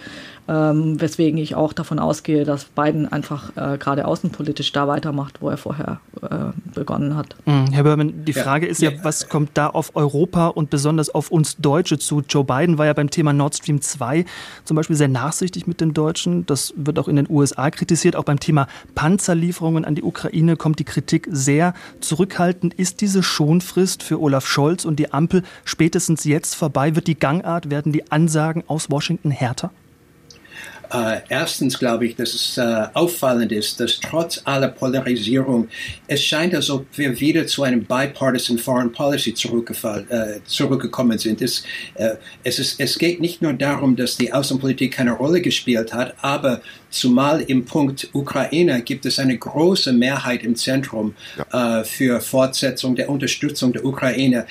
[0.51, 5.49] ähm, weswegen ich auch davon ausgehe, dass Biden einfach äh, gerade außenpolitisch da weitermacht, wo
[5.49, 6.27] er vorher äh,
[6.75, 7.37] begonnen hat.
[7.47, 7.69] Mhm.
[7.71, 8.73] Herr Berman, die Frage ja.
[8.73, 12.23] ist ja, was kommt da auf Europa und besonders auf uns Deutsche zu?
[12.29, 14.25] Joe Biden war ja beim Thema Nord Stream 2
[14.65, 16.47] zum Beispiel sehr nachsichtig mit den Deutschen.
[16.47, 18.17] Das wird auch in den USA kritisiert.
[18.17, 22.75] Auch beim Thema Panzerlieferungen an die Ukraine kommt die Kritik sehr zurückhaltend.
[22.75, 26.97] Ist diese Schonfrist für Olaf Scholz und die Ampel spätestens jetzt vorbei?
[26.97, 29.71] Wird die Gangart, werden die Ansagen aus Washington härter?
[30.93, 35.69] Äh, erstens glaube ich, dass es äh, auffallend ist, dass trotz aller Polarisierung
[36.09, 41.43] es scheint, als ob wir wieder zu einem bipartisan Foreign Policy äh, zurückgekommen sind.
[41.43, 41.63] Es,
[41.95, 46.15] äh, es, ist, es geht nicht nur darum, dass die Außenpolitik keine Rolle gespielt hat,
[46.23, 46.61] aber
[46.91, 51.15] zumal im Punkt Ukraine gibt es eine große Mehrheit im Zentrum
[51.53, 51.81] ja.
[51.81, 54.47] Äh, für Fortsetzung der Unterstützung der Ukraine.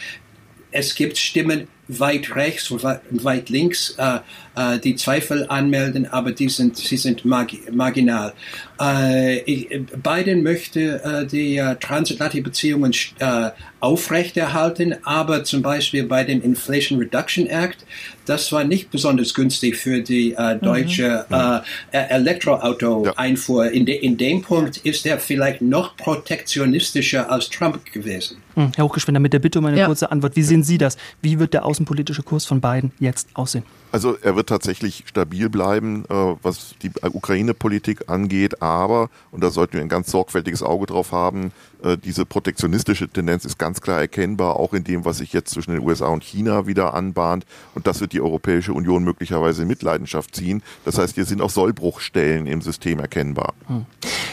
[0.71, 4.19] Es gibt Stimmen weit rechts und weit links, äh,
[4.55, 8.33] äh, die Zweifel anmelden, aber die sind, sie sind marginal.
[8.79, 16.41] Äh, Biden möchte äh, die äh, transatlantische Beziehungen äh, aufrechterhalten, aber zum Beispiel bei dem
[16.41, 17.85] Inflation Reduction Act,
[18.25, 20.61] das war nicht besonders günstig für die äh, mhm.
[20.61, 21.61] deutsche mhm.
[21.91, 23.65] äh, Elektroauto-Einfuhr.
[23.65, 23.71] Ja.
[23.71, 28.37] In, de, in dem Punkt ist er vielleicht noch protektionistischer als Trump gewesen.
[28.55, 29.85] Hm, Herr Hochgeschwender, mit der Bitte um eine ja.
[29.85, 30.35] kurze Antwort.
[30.35, 30.97] Wie sehen Sie das?
[31.21, 33.63] Wie wird der außenpolitische Kurs von Biden jetzt aussehen?
[33.91, 39.73] Also er wird tatsächlich stabil bleiben, äh, was die Ukraine-Politik angeht, aber, und da sollten
[39.73, 41.51] wir ein ganz sorgfältiges Auge drauf haben,
[41.83, 45.71] äh, diese protektionistische Tendenz ist ganz klar erkennbar, auch in dem, was sich jetzt zwischen
[45.71, 47.45] den USA und China wieder anbahnt.
[47.75, 50.61] Und das wird die Europäische Union möglicherweise in Mitleidenschaft ziehen.
[50.85, 53.53] Das heißt, hier sind auch Sollbruchstellen im System erkennbar.
[53.67, 53.85] Hm.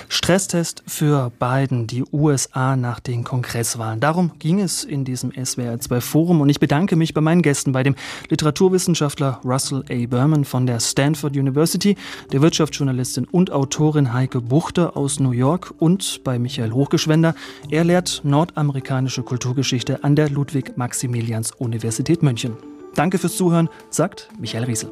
[0.08, 4.00] Stresstest für Biden, die USA nach den Kongresswahlen.
[4.00, 7.72] Darum ging es in diesem SWR 2 Forum und ich bedanke mich bei meinen Gästen,
[7.72, 7.94] bei dem
[8.28, 10.06] Literaturwissenschaftler Russell A.
[10.06, 11.96] Berman von der Stanford University,
[12.32, 17.35] der Wirtschaftsjournalistin und Autorin Heike Buchter aus New York und bei Michael Hochgeschwender.
[17.70, 22.56] Er lehrt nordamerikanische Kulturgeschichte an der Ludwig-Maximilians-Universität München.
[22.94, 24.90] Danke fürs Zuhören, sagt Michael Riesel.